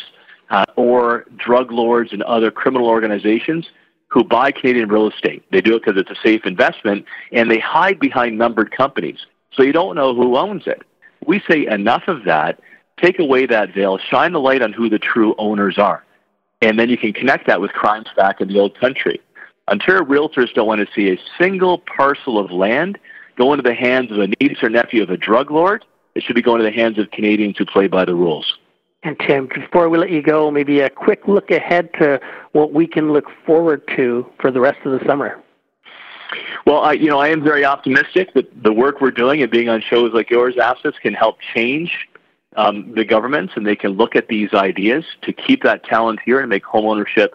uh, 0.50 0.66
or 0.76 1.26
drug 1.38 1.72
lords 1.72 2.12
and 2.12 2.24
other 2.24 2.52
criminal 2.52 2.88
organizations 2.88 3.68
who 4.10 4.24
buy 4.24 4.52
Canadian 4.52 4.90
real 4.90 5.10
estate. 5.10 5.44
They 5.52 5.62
do 5.62 5.76
it 5.76 5.84
because 5.86 6.00
it's 6.00 6.10
a 6.10 6.22
safe 6.22 6.46
investment, 6.46 7.06
and 7.32 7.52
they 7.52 7.60
hide 7.60 8.00
behind 8.00 8.38
numbered 8.38 8.76
companies. 8.76 9.20
So 9.54 9.64
you 9.64 9.74
don't 9.74 9.96
know 9.96 10.16
who 10.16 10.38
owns 10.38 10.64
it. 10.66 10.82
We 11.26 11.42
say 11.50 11.66
enough 11.68 12.04
of 12.08 12.24
that, 12.26 12.60
take 13.02 13.20
away 13.20 13.46
that 13.46 13.74
veil, 13.74 13.98
shine 13.98 14.34
the 14.34 14.40
light 14.40 14.62
on 14.62 14.74
who 14.74 14.90
the 14.90 15.00
true 15.00 15.36
owners 15.38 15.78
are. 15.78 16.04
And 16.62 16.80
then 16.80 16.90
you 16.90 16.98
can 16.98 17.14
connect 17.14 17.48
that 17.48 17.62
with 17.62 17.72
crimes 17.72 18.08
back 18.16 18.42
in 18.42 18.48
the 18.48 18.60
old 18.60 18.78
country. 18.80 19.22
Ontario 19.70 20.04
realtors 20.04 20.54
don't 20.54 20.68
want 20.68 20.82
to 20.82 20.88
see 20.96 21.12
a 21.12 21.20
single 21.40 21.80
parcel 21.80 22.40
of 22.40 22.52
land 22.52 22.98
go 23.38 23.54
into 23.54 23.64
the 23.64 23.76
hands 23.76 24.12
of 24.12 24.18
a 24.18 24.28
niece 24.40 24.58
or 24.64 24.70
nephew 24.70 25.04
of 25.04 25.10
a 25.10 25.18
drug 25.18 25.52
lord. 25.52 25.86
It 26.16 26.24
should 26.24 26.36
be 26.36 26.42
going 26.42 26.60
to 26.60 26.64
the 26.64 26.72
hands 26.72 26.98
of 26.98 27.12
Canadians 27.12 27.58
who 27.58 27.66
play 27.66 27.88
by 27.88 28.06
the 28.06 28.16
rules. 28.16 28.58
And 29.04 29.18
Tim, 29.20 29.48
before 29.54 29.90
we 29.90 30.00
let 30.00 30.10
you 30.10 30.24
go, 30.24 30.50
maybe 30.50 30.80
a 30.80 30.90
quick 30.90 31.28
look 31.28 31.52
ahead 31.52 31.94
to 32.00 32.20
what 32.54 32.74
we 32.74 32.88
can 32.88 33.14
look 33.14 33.26
forward 33.46 33.84
to 33.96 34.26
for 34.42 34.50
the 34.50 34.60
rest 34.60 34.80
of 34.86 35.00
the 35.00 35.06
summer. 35.06 35.40
Well, 36.66 36.80
I, 36.80 36.94
you 36.94 37.08
know, 37.10 37.20
I 37.20 37.30
am 37.30 37.44
very 37.44 37.64
optimistic 37.64 38.34
that 38.34 38.64
the 38.64 38.74
work 38.74 39.00
we're 39.00 39.12
doing 39.12 39.42
and 39.42 39.52
being 39.52 39.70
on 39.70 39.82
shows 39.82 40.12
like 40.14 40.30
yours, 40.30 40.56
Asif, 40.56 41.00
can 41.02 41.14
help 41.14 41.38
change 41.54 42.08
um, 42.58 42.92
the 42.96 43.06
governments, 43.06 43.54
and 43.56 43.66
they 43.66 43.76
can 43.76 43.92
look 43.92 44.16
at 44.16 44.28
these 44.28 44.54
ideas 44.54 45.06
to 45.22 45.32
keep 45.32 45.64
that 45.64 45.84
talent 45.84 46.20
here 46.26 46.40
and 46.40 46.50
make 46.50 46.64
homeownership, 46.64 47.30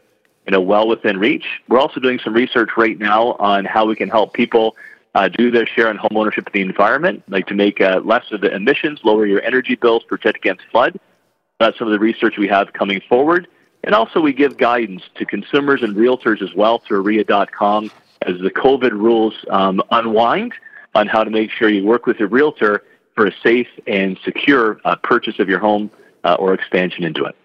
you 0.47 0.51
know, 0.51 0.61
well 0.61 0.89
within 0.89 1.17
reach. 1.19 1.47
We're 1.69 1.79
also 1.79 2.01
doing 2.01 2.19
some 2.23 2.35
research 2.35 2.71
right 2.77 2.99
now 2.99 3.35
on 3.39 3.65
how 3.65 3.87
we 3.87 3.95
can 3.95 4.09
help 4.09 4.35
people 4.35 4.77
uh, 5.15 5.29
do 5.29 5.51
their 5.51 5.67
share 5.67 5.91
in 5.91 5.97
homeownership 5.97 6.47
of 6.47 6.53
the 6.53 6.61
environment, 6.61 7.23
like 7.29 7.47
to 7.47 7.55
make 7.55 7.81
uh, 7.81 8.01
less 8.05 8.25
of 8.33 8.41
the 8.41 8.53
emissions, 8.53 9.01
lower 9.05 9.25
your 9.25 9.43
energy 9.43 9.77
bills, 9.77 10.03
protect 10.03 10.39
against 10.39 10.65
flood. 10.73 10.99
That's 11.61 11.79
some 11.79 11.87
of 11.87 11.93
the 11.93 12.01
research 12.01 12.37
we 12.37 12.49
have 12.49 12.73
coming 12.73 13.01
forward. 13.09 13.47
And 13.85 13.95
also, 13.95 14.21
we 14.21 14.33
give 14.33 14.57
guidance 14.57 15.03
to 15.17 15.25
consumers 15.25 15.83
and 15.83 15.95
realtors 15.95 16.43
as 16.43 16.55
well 16.55 16.79
through 16.79 17.03
OREA.com 17.03 17.91
as 18.23 18.39
the 18.41 18.51
COVID 18.51 18.93
rules 18.93 19.35
um, 19.51 19.83
unwind 19.91 20.53
on 20.95 21.07
how 21.07 21.23
to 21.25 21.31
make 21.31 21.51
sure 21.51 21.69
you 21.69 21.85
work 21.85 22.07
with 22.07 22.19
your 22.19 22.29
realtor 22.29 22.83
for 23.15 23.27
a 23.27 23.33
safe 23.43 23.69
and 23.87 24.19
secure 24.25 24.81
uh, 24.85 24.97
purchase 24.97 25.39
of 25.39 25.49
your 25.49 25.59
home 25.59 25.91
uh, 26.25 26.35
or 26.39 26.55
expansion 26.55 27.05
into 27.05 27.25
it. 27.25 27.37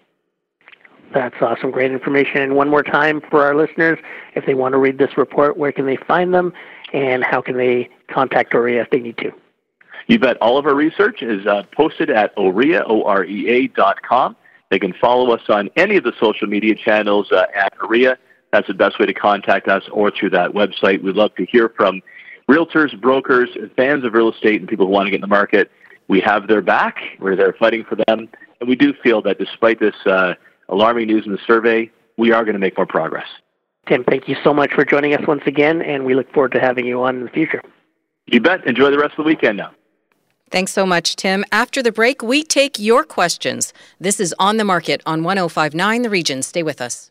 That's 1.14 1.36
awesome. 1.40 1.70
Great 1.70 1.90
information. 1.90 2.42
And 2.42 2.54
one 2.54 2.68
more 2.68 2.82
time 2.82 3.22
for 3.30 3.42
our 3.44 3.54
listeners, 3.54 3.98
if 4.34 4.44
they 4.44 4.54
want 4.54 4.72
to 4.72 4.78
read 4.78 4.98
this 4.98 5.16
report, 5.16 5.56
where 5.56 5.72
can 5.72 5.86
they 5.86 5.96
find 5.96 6.34
them 6.34 6.52
and 6.92 7.24
how 7.24 7.40
can 7.40 7.56
they 7.56 7.88
contact 8.10 8.52
OREA 8.52 8.82
if 8.82 8.90
they 8.90 9.00
need 9.00 9.16
to? 9.18 9.32
You 10.06 10.18
bet. 10.18 10.36
All 10.40 10.58
of 10.58 10.66
our 10.66 10.74
research 10.74 11.22
is 11.22 11.46
uh, 11.46 11.62
posted 11.74 12.10
at 12.10 12.34
OREA, 12.36 12.82
O-R-E-A 12.86 13.68
dot 13.68 14.02
com. 14.02 14.36
They 14.70 14.78
can 14.78 14.92
follow 14.94 15.34
us 15.34 15.42
on 15.48 15.70
any 15.76 15.96
of 15.96 16.04
the 16.04 16.12
social 16.20 16.46
media 16.46 16.74
channels 16.74 17.32
uh, 17.32 17.44
at 17.54 17.76
OREA. 17.78 18.16
That's 18.52 18.66
the 18.66 18.74
best 18.74 18.98
way 18.98 19.06
to 19.06 19.14
contact 19.14 19.68
us 19.68 19.84
or 19.90 20.10
through 20.10 20.30
that 20.30 20.52
website. 20.52 21.02
We'd 21.02 21.16
love 21.16 21.34
to 21.36 21.44
hear 21.44 21.70
from 21.70 22.00
realtors, 22.48 22.98
brokers, 23.00 23.50
fans 23.76 24.04
of 24.04 24.14
real 24.14 24.32
estate, 24.32 24.60
and 24.60 24.68
people 24.68 24.86
who 24.86 24.92
want 24.92 25.06
to 25.06 25.10
get 25.10 25.16
in 25.16 25.20
the 25.20 25.26
market. 25.26 25.70
We 26.08 26.20
have 26.20 26.48
their 26.48 26.62
back. 26.62 26.96
We're 27.20 27.36
there 27.36 27.54
fighting 27.58 27.84
for 27.84 27.96
them. 27.96 28.28
And 28.60 28.68
we 28.68 28.76
do 28.76 28.94
feel 29.02 29.20
that 29.22 29.38
despite 29.38 29.78
this 29.78 29.94
uh, 30.06 30.34
alarming 30.68 31.06
news 31.06 31.26
in 31.26 31.32
the 31.32 31.38
survey, 31.46 31.90
we 32.16 32.32
are 32.32 32.44
going 32.44 32.54
to 32.54 32.58
make 32.58 32.76
more 32.76 32.86
progress. 32.86 33.26
Tim, 33.86 34.04
thank 34.04 34.28
you 34.28 34.36
so 34.42 34.52
much 34.52 34.72
for 34.74 34.84
joining 34.84 35.14
us 35.14 35.26
once 35.26 35.42
again, 35.46 35.80
and 35.82 36.04
we 36.04 36.14
look 36.14 36.30
forward 36.32 36.52
to 36.52 36.60
having 36.60 36.84
you 36.86 37.02
on 37.02 37.16
in 37.16 37.24
the 37.24 37.30
future. 37.30 37.62
You 38.26 38.40
bet. 38.40 38.66
Enjoy 38.66 38.90
the 38.90 38.98
rest 38.98 39.12
of 39.12 39.24
the 39.24 39.28
weekend 39.28 39.56
now. 39.56 39.70
Thanks 40.50 40.72
so 40.72 40.86
much, 40.86 41.16
Tim. 41.16 41.44
After 41.52 41.82
the 41.82 41.92
break, 41.92 42.22
we 42.22 42.42
take 42.42 42.78
your 42.78 43.04
questions. 43.04 43.72
This 44.00 44.18
is 44.18 44.34
On 44.38 44.56
the 44.56 44.64
Market 44.64 45.02
on 45.04 45.22
1059 45.22 46.02
The 46.02 46.10
Region. 46.10 46.42
Stay 46.42 46.62
with 46.62 46.80
us. 46.80 47.10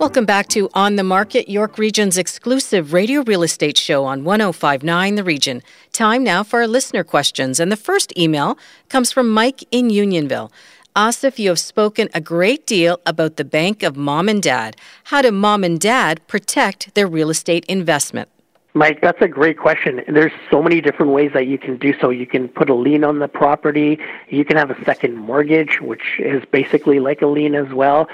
Welcome 0.00 0.24
back 0.24 0.48
to 0.48 0.70
On 0.72 0.96
the 0.96 1.04
Market, 1.04 1.50
York 1.50 1.76
Region's 1.76 2.16
exclusive 2.16 2.94
radio 2.94 3.20
real 3.20 3.42
estate 3.42 3.76
show 3.76 4.06
on 4.06 4.24
1059 4.24 5.16
The 5.16 5.22
Region. 5.22 5.62
Time 5.92 6.24
now 6.24 6.42
for 6.42 6.60
our 6.60 6.66
listener 6.66 7.04
questions. 7.04 7.60
And 7.60 7.70
the 7.70 7.76
first 7.76 8.16
email 8.16 8.56
comes 8.88 9.12
from 9.12 9.30
Mike 9.30 9.62
in 9.70 9.90
Unionville. 9.90 10.50
Asif, 10.96 11.38
you 11.38 11.50
have 11.50 11.58
spoken 11.58 12.08
a 12.14 12.20
great 12.22 12.66
deal 12.66 12.98
about 13.04 13.36
the 13.36 13.44
bank 13.44 13.82
of 13.82 13.94
mom 13.94 14.30
and 14.30 14.42
dad. 14.42 14.74
How 15.04 15.20
do 15.20 15.30
mom 15.30 15.64
and 15.64 15.78
dad 15.78 16.26
protect 16.28 16.94
their 16.94 17.06
real 17.06 17.28
estate 17.28 17.66
investment? 17.66 18.30
Mike, 18.72 19.02
that's 19.02 19.20
a 19.20 19.28
great 19.28 19.58
question. 19.58 20.00
There's 20.08 20.32
so 20.50 20.62
many 20.62 20.80
different 20.80 21.12
ways 21.12 21.32
that 21.34 21.46
you 21.46 21.58
can 21.58 21.76
do 21.76 21.92
so. 22.00 22.08
You 22.08 22.26
can 22.26 22.48
put 22.48 22.70
a 22.70 22.74
lien 22.74 23.04
on 23.04 23.18
the 23.18 23.28
property. 23.28 23.98
You 24.30 24.46
can 24.46 24.56
have 24.56 24.70
a 24.70 24.82
second 24.86 25.18
mortgage, 25.18 25.82
which 25.82 26.18
is 26.20 26.42
basically 26.50 27.00
like 27.00 27.20
a 27.20 27.26
lien 27.26 27.54
as 27.54 27.70
well. 27.74 28.08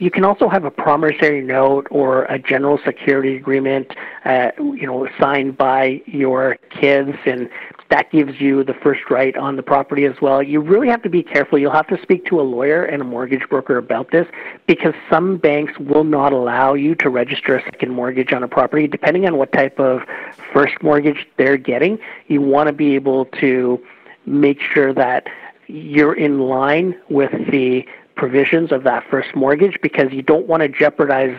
You 0.00 0.12
can 0.12 0.24
also 0.24 0.48
have 0.48 0.64
a 0.64 0.70
promissory 0.70 1.40
note 1.40 1.88
or 1.90 2.22
a 2.26 2.38
general 2.38 2.78
security 2.84 3.34
agreement, 3.34 3.90
uh, 4.24 4.52
you 4.58 4.86
know, 4.86 5.08
signed 5.18 5.58
by 5.58 6.00
your 6.06 6.56
kids, 6.70 7.18
and 7.26 7.50
that 7.90 8.08
gives 8.12 8.40
you 8.40 8.62
the 8.62 8.74
first 8.74 9.10
right 9.10 9.36
on 9.36 9.56
the 9.56 9.62
property 9.62 10.04
as 10.04 10.14
well. 10.22 10.40
You 10.40 10.60
really 10.60 10.86
have 10.86 11.02
to 11.02 11.08
be 11.08 11.24
careful. 11.24 11.58
You'll 11.58 11.72
have 11.72 11.88
to 11.88 12.00
speak 12.00 12.26
to 12.26 12.40
a 12.40 12.42
lawyer 12.42 12.84
and 12.84 13.02
a 13.02 13.04
mortgage 13.04 13.48
broker 13.48 13.76
about 13.76 14.12
this 14.12 14.28
because 14.68 14.94
some 15.10 15.36
banks 15.36 15.76
will 15.80 16.04
not 16.04 16.32
allow 16.32 16.74
you 16.74 16.94
to 16.96 17.10
register 17.10 17.56
a 17.56 17.64
second 17.64 17.90
mortgage 17.90 18.32
on 18.32 18.44
a 18.44 18.48
property, 18.48 18.86
depending 18.86 19.26
on 19.26 19.36
what 19.36 19.50
type 19.52 19.80
of 19.80 20.02
first 20.52 20.80
mortgage 20.80 21.26
they're 21.38 21.56
getting. 21.56 21.98
You 22.28 22.40
want 22.40 22.68
to 22.68 22.72
be 22.72 22.94
able 22.94 23.24
to 23.40 23.84
make 24.26 24.60
sure 24.60 24.94
that 24.94 25.26
you're 25.66 26.14
in 26.14 26.38
line 26.38 26.94
with 27.08 27.32
the 27.50 27.84
provisions 28.18 28.72
of 28.72 28.82
that 28.82 29.04
first 29.08 29.34
mortgage 29.34 29.78
because 29.80 30.12
you 30.12 30.20
don't 30.20 30.46
want 30.46 30.62
to 30.62 30.68
jeopardize 30.68 31.36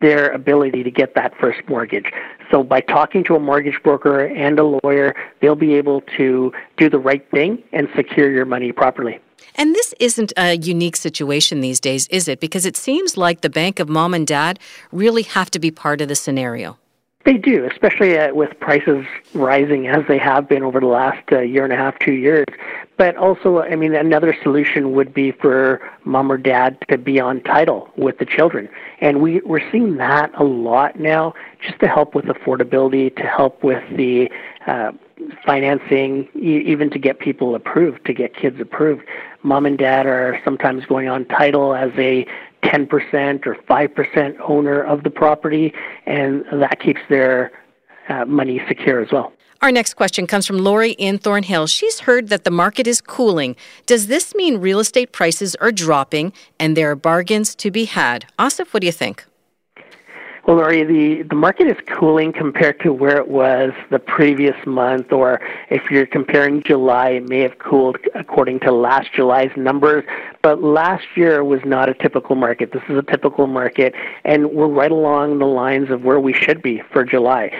their 0.00 0.30
ability 0.32 0.82
to 0.82 0.90
get 0.90 1.14
that 1.14 1.32
first 1.38 1.60
mortgage. 1.68 2.06
So 2.50 2.64
by 2.64 2.80
talking 2.80 3.22
to 3.24 3.36
a 3.36 3.38
mortgage 3.38 3.80
broker 3.84 4.26
and 4.26 4.58
a 4.58 4.64
lawyer, 4.82 5.14
they'll 5.40 5.54
be 5.54 5.74
able 5.74 6.00
to 6.16 6.52
do 6.76 6.90
the 6.90 6.98
right 6.98 7.24
thing 7.30 7.62
and 7.72 7.88
secure 7.94 8.30
your 8.30 8.44
money 8.44 8.72
properly. 8.72 9.20
And 9.54 9.74
this 9.74 9.94
isn't 10.00 10.32
a 10.36 10.56
unique 10.56 10.96
situation 10.96 11.60
these 11.60 11.78
days, 11.78 12.08
is 12.08 12.26
it? 12.26 12.40
Because 12.40 12.66
it 12.66 12.76
seems 12.76 13.16
like 13.16 13.42
the 13.42 13.50
bank 13.50 13.78
of 13.78 13.88
mom 13.88 14.14
and 14.14 14.26
dad 14.26 14.58
really 14.90 15.22
have 15.22 15.50
to 15.52 15.58
be 15.58 15.70
part 15.70 16.00
of 16.00 16.08
the 16.08 16.16
scenario. 16.16 16.78
They 17.24 17.34
do, 17.34 17.68
especially 17.70 18.18
uh, 18.18 18.34
with 18.34 18.58
prices 18.58 19.06
rising 19.32 19.86
as 19.86 20.04
they 20.08 20.18
have 20.18 20.48
been 20.48 20.62
over 20.64 20.80
the 20.80 20.86
last 20.86 21.22
uh, 21.30 21.40
year 21.40 21.62
and 21.62 21.72
a 21.72 21.76
half, 21.76 21.98
two 22.00 22.14
years. 22.14 22.46
But 22.96 23.16
also, 23.16 23.60
I 23.60 23.76
mean, 23.76 23.94
another 23.94 24.36
solution 24.42 24.92
would 24.92 25.14
be 25.14 25.30
for 25.30 25.80
mom 26.04 26.32
or 26.32 26.36
dad 26.36 26.78
to 26.90 26.98
be 26.98 27.20
on 27.20 27.40
title 27.42 27.90
with 27.96 28.18
the 28.18 28.26
children. 28.26 28.68
And 29.00 29.20
we, 29.22 29.40
we're 29.42 29.70
seeing 29.70 29.96
that 29.98 30.32
a 30.38 30.44
lot 30.44 30.98
now 30.98 31.34
just 31.64 31.78
to 31.80 31.86
help 31.88 32.14
with 32.14 32.24
affordability, 32.24 33.14
to 33.16 33.22
help 33.22 33.62
with 33.62 33.82
the 33.96 34.28
uh, 34.66 34.92
financing, 35.46 36.28
e- 36.34 36.62
even 36.66 36.90
to 36.90 36.98
get 36.98 37.20
people 37.20 37.54
approved, 37.54 38.04
to 38.06 38.12
get 38.12 38.34
kids 38.34 38.60
approved. 38.60 39.04
Mom 39.42 39.66
and 39.66 39.78
dad 39.78 40.06
are 40.06 40.40
sometimes 40.44 40.84
going 40.86 41.08
on 41.08 41.24
title 41.26 41.74
as 41.74 41.90
a 41.98 42.26
10% 42.64 43.46
or 43.46 43.54
5% 43.54 44.36
owner 44.40 44.82
of 44.82 45.02
the 45.02 45.10
property, 45.10 45.72
and 46.06 46.44
that 46.52 46.80
keeps 46.80 47.00
their 47.08 47.52
uh, 48.08 48.24
money 48.24 48.60
secure 48.68 49.00
as 49.00 49.10
well. 49.12 49.32
Our 49.62 49.70
next 49.70 49.94
question 49.94 50.26
comes 50.26 50.44
from 50.44 50.58
Lori 50.58 50.92
in 50.92 51.18
Thornhill. 51.18 51.68
She's 51.68 52.00
heard 52.00 52.30
that 52.30 52.42
the 52.42 52.50
market 52.50 52.88
is 52.88 53.00
cooling. 53.00 53.54
Does 53.86 54.08
this 54.08 54.34
mean 54.34 54.58
real 54.58 54.80
estate 54.80 55.12
prices 55.12 55.54
are 55.56 55.70
dropping 55.70 56.32
and 56.58 56.76
there 56.76 56.90
are 56.90 56.96
bargains 56.96 57.54
to 57.56 57.70
be 57.70 57.84
had? 57.84 58.26
Asif, 58.40 58.74
what 58.74 58.80
do 58.80 58.86
you 58.86 58.92
think? 58.92 59.24
Well, 60.46 60.56
Lori, 60.56 60.82
the, 60.82 61.22
the 61.22 61.36
market 61.36 61.68
is 61.68 61.76
cooling 61.86 62.32
compared 62.32 62.80
to 62.80 62.92
where 62.92 63.16
it 63.16 63.28
was 63.28 63.70
the 63.90 64.00
previous 64.00 64.56
month, 64.66 65.12
or 65.12 65.40
if 65.70 65.88
you're 65.88 66.04
comparing 66.04 66.64
July, 66.64 67.10
it 67.10 67.28
may 67.28 67.40
have 67.40 67.60
cooled 67.60 67.98
according 68.16 68.58
to 68.60 68.72
last 68.72 69.12
July's 69.12 69.52
numbers. 69.56 70.02
But 70.42 70.60
last 70.60 71.04
year 71.14 71.44
was 71.44 71.60
not 71.64 71.88
a 71.88 71.94
typical 71.94 72.34
market. 72.34 72.72
This 72.72 72.82
is 72.88 72.98
a 72.98 73.02
typical 73.02 73.46
market, 73.46 73.94
and 74.24 74.50
we're 74.50 74.66
right 74.66 74.90
along 74.90 75.38
the 75.38 75.46
lines 75.46 75.90
of 75.90 76.02
where 76.02 76.18
we 76.18 76.32
should 76.32 76.60
be 76.60 76.82
for 76.92 77.04
July. 77.04 77.52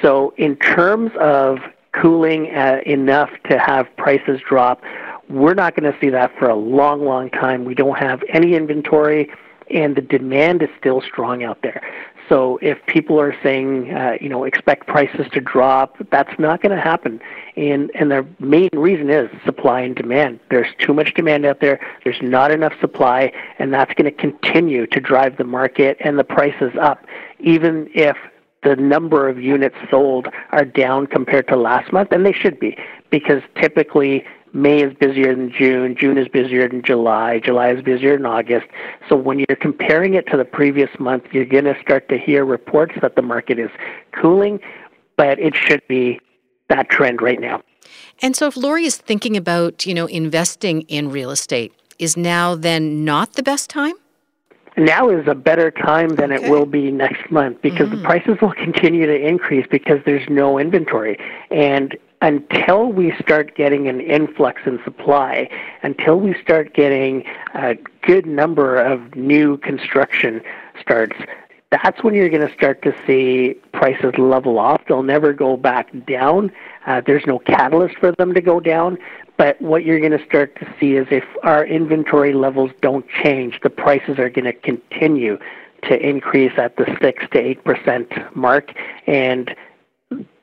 So, 0.00 0.32
in 0.38 0.56
terms 0.56 1.10
of 1.20 1.58
cooling 1.92 2.54
uh, 2.54 2.80
enough 2.86 3.28
to 3.50 3.58
have 3.58 3.86
prices 3.98 4.40
drop, 4.48 4.82
we're 5.28 5.52
not 5.52 5.76
going 5.76 5.92
to 5.92 5.98
see 6.00 6.08
that 6.08 6.32
for 6.38 6.48
a 6.48 6.56
long, 6.56 7.04
long 7.04 7.28
time. 7.28 7.66
We 7.66 7.74
don't 7.74 7.98
have 7.98 8.22
any 8.32 8.54
inventory 8.54 9.30
and 9.70 9.96
the 9.96 10.00
demand 10.00 10.62
is 10.62 10.68
still 10.78 11.00
strong 11.00 11.42
out 11.44 11.62
there. 11.62 11.82
So 12.30 12.60
if 12.62 12.78
people 12.86 13.20
are 13.20 13.34
saying, 13.42 13.92
uh, 13.92 14.12
you 14.20 14.28
know, 14.28 14.44
expect 14.44 14.86
prices 14.86 15.26
to 15.32 15.40
drop, 15.40 15.96
that's 16.12 16.38
not 16.38 16.62
going 16.62 16.74
to 16.74 16.80
happen. 16.80 17.20
And 17.56 17.90
and 17.96 18.10
the 18.12 18.24
main 18.38 18.70
reason 18.72 19.10
is 19.10 19.28
supply 19.44 19.80
and 19.80 19.96
demand. 19.96 20.38
There's 20.48 20.72
too 20.78 20.94
much 20.94 21.12
demand 21.14 21.44
out 21.44 21.58
there. 21.60 21.80
There's 22.04 22.22
not 22.22 22.52
enough 22.52 22.72
supply, 22.80 23.32
and 23.58 23.74
that's 23.74 23.92
going 23.94 24.04
to 24.04 24.16
continue 24.16 24.86
to 24.86 25.00
drive 25.00 25.38
the 25.38 25.44
market 25.44 25.96
and 25.98 26.20
the 26.20 26.24
prices 26.24 26.72
up, 26.80 27.04
even 27.40 27.90
if 27.94 28.16
the 28.62 28.76
number 28.76 29.28
of 29.28 29.40
units 29.40 29.76
sold 29.90 30.28
are 30.52 30.64
down 30.64 31.08
compared 31.08 31.48
to 31.48 31.56
last 31.56 31.92
month, 31.92 32.12
and 32.12 32.24
they 32.24 32.32
should 32.32 32.60
be, 32.60 32.76
because 33.10 33.42
typically 33.56 34.24
May 34.52 34.82
is 34.82 34.94
busier 34.94 35.34
than 35.34 35.52
June, 35.52 35.96
June 35.96 36.18
is 36.18 36.28
busier 36.28 36.68
than 36.68 36.82
July, 36.82 37.38
July 37.38 37.72
is 37.72 37.82
busier 37.82 38.16
than 38.16 38.26
August. 38.26 38.66
So 39.08 39.16
when 39.16 39.38
you're 39.38 39.56
comparing 39.56 40.14
it 40.14 40.26
to 40.28 40.36
the 40.36 40.44
previous 40.44 40.90
month, 40.98 41.24
you're 41.32 41.44
going 41.44 41.64
to 41.64 41.76
start 41.80 42.08
to 42.08 42.18
hear 42.18 42.44
reports 42.44 42.94
that 43.00 43.16
the 43.16 43.22
market 43.22 43.58
is 43.58 43.70
cooling, 44.12 44.60
but 45.16 45.38
it 45.38 45.54
should 45.54 45.82
be 45.88 46.20
that 46.68 46.88
trend 46.88 47.22
right 47.22 47.40
now. 47.40 47.62
And 48.22 48.36
so 48.36 48.46
if 48.46 48.56
Lori 48.56 48.84
is 48.84 48.96
thinking 48.96 49.36
about, 49.36 49.86
you 49.86 49.94
know, 49.94 50.06
investing 50.06 50.82
in 50.82 51.10
real 51.10 51.30
estate, 51.30 51.72
is 51.98 52.16
now 52.16 52.54
then 52.54 53.04
not 53.04 53.34
the 53.34 53.42
best 53.42 53.70
time? 53.70 53.94
now 54.76 55.10
is 55.10 55.26
a 55.26 55.34
better 55.34 55.70
time 55.70 56.16
than 56.16 56.32
okay. 56.32 56.44
it 56.44 56.50
will 56.50 56.66
be 56.66 56.90
next 56.90 57.30
month 57.30 57.60
because 57.62 57.88
mm. 57.88 57.96
the 57.96 58.02
prices 58.02 58.36
will 58.40 58.52
continue 58.64 59.06
to 59.06 59.14
increase 59.14 59.66
because 59.70 59.98
there's 60.04 60.28
no 60.28 60.58
inventory. 60.58 61.18
And 61.50 61.96
until 62.22 62.92
we 62.92 63.14
start 63.20 63.56
getting 63.56 63.88
an 63.88 64.00
influx 64.00 64.62
in 64.66 64.78
supply, 64.84 65.48
until 65.82 66.20
we 66.20 66.34
start 66.40 66.74
getting 66.74 67.24
a 67.54 67.76
good 68.02 68.26
number 68.26 68.76
of 68.76 69.14
new 69.14 69.56
construction 69.58 70.42
starts, 70.80 71.16
that's 71.70 72.02
when 72.02 72.14
you're 72.14 72.28
going 72.28 72.46
to 72.46 72.52
start 72.52 72.82
to 72.82 72.94
see 73.06 73.54
prices 73.72 74.12
level 74.18 74.58
off. 74.58 74.82
They'll 74.88 75.04
never 75.04 75.32
go 75.32 75.56
back 75.56 75.88
down. 76.06 76.50
Uh, 76.86 77.00
there's 77.06 77.24
no 77.26 77.38
catalyst 77.38 77.96
for 77.98 78.12
them 78.12 78.34
to 78.34 78.40
go 78.40 78.60
down. 78.60 78.98
But 79.36 79.60
what 79.62 79.84
you're 79.84 80.00
going 80.00 80.18
to 80.18 80.24
start 80.26 80.56
to 80.56 80.74
see 80.78 80.96
is 80.96 81.06
if 81.10 81.24
our 81.44 81.64
inventory 81.64 82.34
levels 82.34 82.72
don't 82.82 83.06
change, 83.08 83.60
the 83.62 83.70
prices 83.70 84.18
are 84.18 84.28
going 84.28 84.44
to 84.44 84.52
continue 84.52 85.38
to 85.84 86.06
increase 86.06 86.52
at 86.58 86.76
the 86.76 86.84
6 87.00 87.24
to 87.32 87.54
8% 87.54 88.36
mark. 88.36 88.72
And 89.06 89.54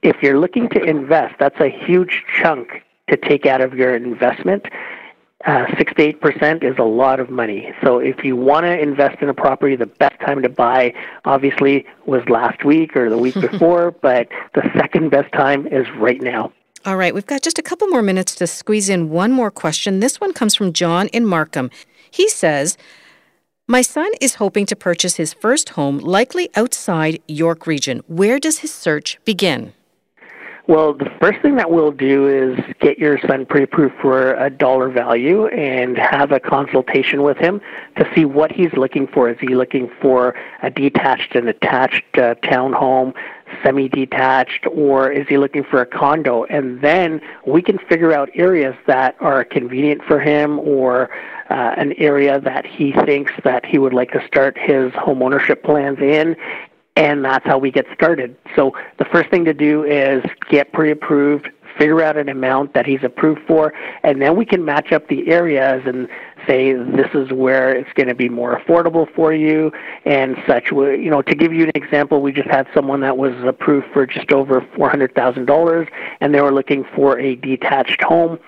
if 0.08 0.24
you're 0.24 0.40
looking 0.40 0.70
to 0.70 0.82
invest, 0.82 1.36
that's 1.38 1.60
a 1.60 1.70
huge 1.70 2.24
chunk 2.34 2.82
to 3.10 3.18
take 3.18 3.46
out 3.46 3.60
of 3.60 3.74
your 3.74 3.94
investment. 3.94 4.66
Uh, 5.46 5.66
six 5.78 5.94
to 5.94 6.02
eight 6.02 6.22
percent 6.22 6.64
is 6.64 6.76
a 6.80 6.84
lot 6.84 7.20
of 7.20 7.30
money. 7.30 7.74
So 7.84 8.00
if 8.00 8.24
you 8.24 8.36
want 8.36 8.66
to 8.66 8.80
invest 8.80 9.22
in 9.22 9.28
a 9.28 9.34
property, 9.34 9.76
the 9.76 9.86
best 9.86 10.20
time 10.22 10.42
to 10.42 10.50
buy 10.50 10.94
obviously 11.26 11.86
was 12.06 12.22
last 12.30 12.64
week 12.64 12.96
or 12.96 13.10
the 13.10 13.18
week 13.18 13.36
before, 13.42 13.92
but 13.92 14.30
the 14.56 14.64
second 14.78 15.12
best 15.12 15.32
time 15.34 15.68
is 15.68 15.86
right 15.98 16.22
now. 16.22 16.54
All 16.86 16.96
right, 16.96 17.14
we've 17.14 17.26
got 17.26 17.42
just 17.42 17.60
a 17.60 17.62
couple 17.62 17.88
more 17.88 18.02
minutes 18.02 18.34
to 18.36 18.48
squeeze 18.48 18.88
in 18.88 19.10
one 19.10 19.34
more 19.34 19.52
question. 19.52 20.00
This 20.00 20.22
one 20.22 20.32
comes 20.32 20.56
from 20.56 20.72
John 20.72 21.08
in 21.10 21.26
Markham. 21.26 21.70
He 22.10 22.30
says, 22.30 22.78
my 23.68 23.82
son 23.82 24.10
is 24.22 24.36
hoping 24.36 24.66
to 24.68 24.76
purchase 24.78 25.18
his 25.18 25.34
first 25.34 25.70
home, 25.70 25.98
likely 25.98 26.50
outside 26.56 27.22
York 27.28 27.68
Region. 27.68 28.02
Where 28.08 28.40
does 28.40 28.60
his 28.60 28.74
search 28.74 29.20
begin? 29.26 29.74
Well, 30.68 30.94
the 30.94 31.10
first 31.22 31.42
thing 31.42 31.56
that 31.56 31.72
we'll 31.72 31.94
do 31.94 32.28
is 32.28 32.60
get 32.82 33.00
your 33.00 33.18
son 33.26 33.46
pre-approved 33.46 33.96
for 34.02 34.34
a 34.34 34.50
dollar 34.50 34.90
value 34.90 35.48
and 35.48 35.98
have 35.98 36.34
a 36.34 36.42
consultation 36.42 37.24
with 37.24 37.38
him 37.38 37.62
to 37.96 38.06
see 38.14 38.26
what 38.26 38.52
he's 38.52 38.74
looking 38.74 39.08
for. 39.08 39.30
Is 39.30 39.38
he 39.40 39.56
looking 39.56 39.90
for 40.02 40.36
a 40.62 40.70
detached 40.70 41.36
and 41.36 41.48
attached 41.48 42.04
uh, 42.18 42.36
townhome, 42.44 43.14
semi-detached, 43.64 44.68
or 44.70 45.10
is 45.10 45.26
he 45.30 45.38
looking 45.38 45.64
for 45.64 45.80
a 45.80 45.86
condo? 45.86 46.44
And 46.44 46.82
then 46.82 47.22
we 47.46 47.62
can 47.62 47.78
figure 47.78 48.12
out 48.12 48.30
areas 48.34 48.76
that 48.88 49.16
are 49.22 49.46
convenient 49.46 50.04
for 50.04 50.20
him 50.20 50.60
or 50.60 51.10
uh, 51.50 51.76
an 51.78 51.94
area 51.94 52.42
that 52.42 52.66
he 52.66 52.92
thinks 52.92 53.32
that 53.46 53.66
he 53.66 53.78
would 53.78 53.94
like 53.94 54.12
to 54.12 54.28
start 54.28 54.58
his 54.58 54.92
home 54.96 55.24
ownership 55.24 55.64
plans 55.64 56.00
in 56.00 56.36
and 56.98 57.24
that's 57.24 57.46
how 57.46 57.60
we 57.60 57.70
get 57.72 57.86
started. 57.94 58.36
So 58.56 58.74
the 58.98 59.06
first 59.06 59.30
thing 59.30 59.46
to 59.46 59.54
do 59.54 59.84
is 59.84 60.24
get 60.50 60.74
pre-approved, 60.74 61.48
figure 61.78 62.02
out 62.02 62.18
an 62.18 62.28
amount 62.28 62.74
that 62.74 62.88
he's 62.88 63.04
approved 63.04 63.42
for, 63.46 63.72
and 64.04 64.20
then 64.20 64.36
we 64.36 64.46
can 64.46 64.66
match 64.66 64.92
up 64.92 65.08
the 65.08 65.28
areas 65.28 65.84
and 65.86 66.08
say 66.48 66.74
this 66.74 67.10
is 67.14 67.32
where 67.32 67.76
it's 67.76 67.92
going 67.94 68.08
to 68.08 68.16
be 68.16 68.30
more 68.30 68.60
affordable 68.60 69.08
for 69.14 69.32
you 69.32 69.72
and 70.06 70.36
such. 70.48 70.72
You 70.72 71.12
know, 71.12 71.22
to 71.22 71.36
give 71.36 71.54
you 71.54 71.66
an 71.66 71.72
example, 71.76 72.22
we 72.22 72.32
just 72.32 72.50
had 72.50 72.68
someone 72.74 73.02
that 73.02 73.16
was 73.16 73.34
approved 73.44 73.88
for 73.94 74.08
just 74.08 74.32
over 74.32 74.66
four 74.76 74.90
hundred 74.90 75.14
thousand 75.14 75.46
dollars, 75.46 75.88
and 76.20 76.34
they 76.34 76.42
were 76.42 76.54
looking 76.54 76.84
for 76.96 77.20
a 77.20 77.36
detached 77.36 78.02
home 78.02 78.40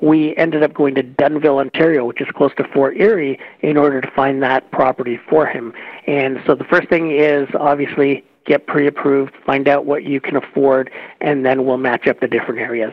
we 0.00 0.36
ended 0.36 0.62
up 0.62 0.74
going 0.74 0.94
to 0.96 1.02
Dunnville, 1.02 1.60
Ontario, 1.60 2.04
which 2.04 2.20
is 2.20 2.28
close 2.34 2.52
to 2.56 2.64
Fort 2.64 2.96
Erie, 2.96 3.38
in 3.60 3.76
order 3.76 4.00
to 4.00 4.10
find 4.10 4.42
that 4.42 4.70
property 4.70 5.18
for 5.28 5.46
him. 5.46 5.72
And 6.06 6.40
so 6.46 6.54
the 6.54 6.64
first 6.64 6.88
thing 6.88 7.10
is 7.12 7.48
obviously 7.58 8.24
get 8.44 8.66
pre 8.66 8.86
approved, 8.86 9.34
find 9.44 9.68
out 9.68 9.86
what 9.86 10.04
you 10.04 10.20
can 10.20 10.36
afford, 10.36 10.90
and 11.20 11.44
then 11.44 11.64
we'll 11.64 11.78
match 11.78 12.06
up 12.06 12.20
the 12.20 12.28
different 12.28 12.60
areas. 12.60 12.92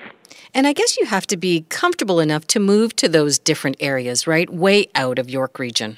And 0.54 0.68
I 0.68 0.74
guess 0.74 0.98
you 0.98 1.06
have 1.06 1.26
to 1.28 1.38
be 1.38 1.66
comfortable 1.70 2.20
enough 2.20 2.46
to 2.48 2.60
move 2.60 2.96
to 2.98 3.10
those 3.10 3.40
different 3.40 3.78
areas, 3.80 4.28
right? 4.28 4.50
Way 4.50 4.88
out 4.96 5.18
of 5.20 5.30
York 5.30 5.58
Region. 5.60 5.98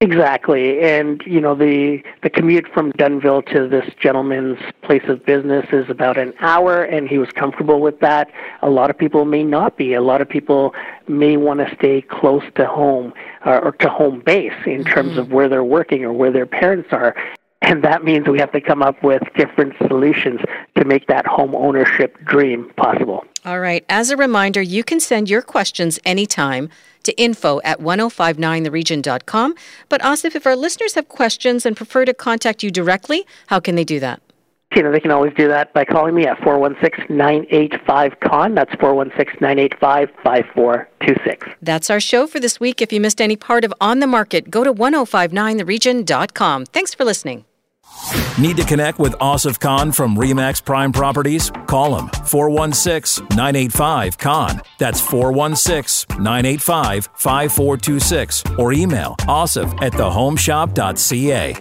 Exactly, 0.00 0.80
and 0.80 1.20
you 1.26 1.40
know 1.40 1.56
the 1.56 2.00
the 2.22 2.30
commute 2.30 2.68
from 2.72 2.92
Dunnville 2.92 3.44
to 3.52 3.66
this 3.66 3.92
gentleman's 4.00 4.60
place 4.82 5.02
of 5.08 5.26
business 5.26 5.66
is 5.72 5.90
about 5.90 6.16
an 6.16 6.32
hour, 6.38 6.84
and 6.84 7.08
he 7.08 7.18
was 7.18 7.30
comfortable 7.32 7.80
with 7.80 7.98
that. 7.98 8.30
A 8.62 8.70
lot 8.70 8.90
of 8.90 8.98
people 8.98 9.24
may 9.24 9.42
not 9.42 9.76
be. 9.76 9.94
A 9.94 10.00
lot 10.00 10.20
of 10.20 10.28
people 10.28 10.72
may 11.08 11.36
want 11.36 11.58
to 11.58 11.74
stay 11.74 12.00
close 12.00 12.44
to 12.54 12.64
home 12.64 13.12
uh, 13.44 13.58
or 13.60 13.72
to 13.72 13.88
home 13.88 14.20
base 14.20 14.52
in 14.66 14.84
mm-hmm. 14.84 14.92
terms 14.92 15.18
of 15.18 15.32
where 15.32 15.48
they're 15.48 15.64
working 15.64 16.04
or 16.04 16.12
where 16.12 16.30
their 16.30 16.46
parents 16.46 16.90
are. 16.92 17.16
And 17.62 17.82
that 17.82 18.04
means 18.04 18.28
we 18.28 18.38
have 18.38 18.52
to 18.52 18.60
come 18.60 18.82
up 18.82 19.02
with 19.02 19.22
different 19.36 19.74
solutions 19.88 20.40
to 20.76 20.84
make 20.84 21.06
that 21.08 21.26
home 21.26 21.54
ownership 21.54 22.16
dream 22.24 22.70
possible. 22.76 23.24
All 23.44 23.60
right. 23.60 23.84
As 23.88 24.10
a 24.10 24.16
reminder, 24.16 24.62
you 24.62 24.84
can 24.84 25.00
send 25.00 25.28
your 25.28 25.42
questions 25.42 25.98
anytime 26.04 26.70
to 27.02 27.20
info 27.20 27.60
at 27.64 27.80
1059theregion.com. 27.80 29.54
But 29.88 30.00
Asif, 30.02 30.34
if 30.34 30.46
our 30.46 30.56
listeners 30.56 30.94
have 30.94 31.08
questions 31.08 31.66
and 31.66 31.76
prefer 31.76 32.04
to 32.04 32.14
contact 32.14 32.62
you 32.62 32.70
directly, 32.70 33.26
how 33.48 33.60
can 33.60 33.74
they 33.74 33.84
do 33.84 33.98
that? 34.00 34.20
You 34.74 34.82
know, 34.82 34.92
they 34.92 35.00
can 35.00 35.10
always 35.10 35.32
do 35.34 35.48
that 35.48 35.72
by 35.72 35.84
calling 35.84 36.14
me 36.14 36.26
at 36.26 36.36
416-985-Khan. 36.38 38.54
That's 38.54 38.72
416-985-5426. 38.74 41.54
That's 41.62 41.88
our 41.90 42.00
show 42.00 42.26
for 42.26 42.38
this 42.38 42.60
week. 42.60 42.82
If 42.82 42.92
you 42.92 43.00
missed 43.00 43.20
any 43.20 43.36
part 43.36 43.64
of 43.64 43.72
On 43.80 44.00
the 44.00 44.06
Market, 44.06 44.50
go 44.50 44.62
to 44.64 44.72
1059theregion.com. 44.72 46.66
Thanks 46.66 46.94
for 46.94 47.04
listening. 47.04 47.44
Need 48.38 48.56
to 48.58 48.64
connect 48.64 49.00
with 49.00 49.14
Asif 49.14 49.58
Khan 49.58 49.90
from 49.90 50.16
Remax 50.16 50.64
Prime 50.64 50.92
Properties? 50.92 51.50
Call 51.66 51.98
him 51.98 52.08
416 52.26 53.26
985 53.30 54.18
Khan. 54.18 54.60
That's 54.78 55.00
416 55.00 56.22
985 56.22 57.08
5426 57.14 58.44
or 58.58 58.72
email 58.72 59.16
asif 59.20 59.82
at 59.82 59.92
thehomeshop.ca. 59.94 61.54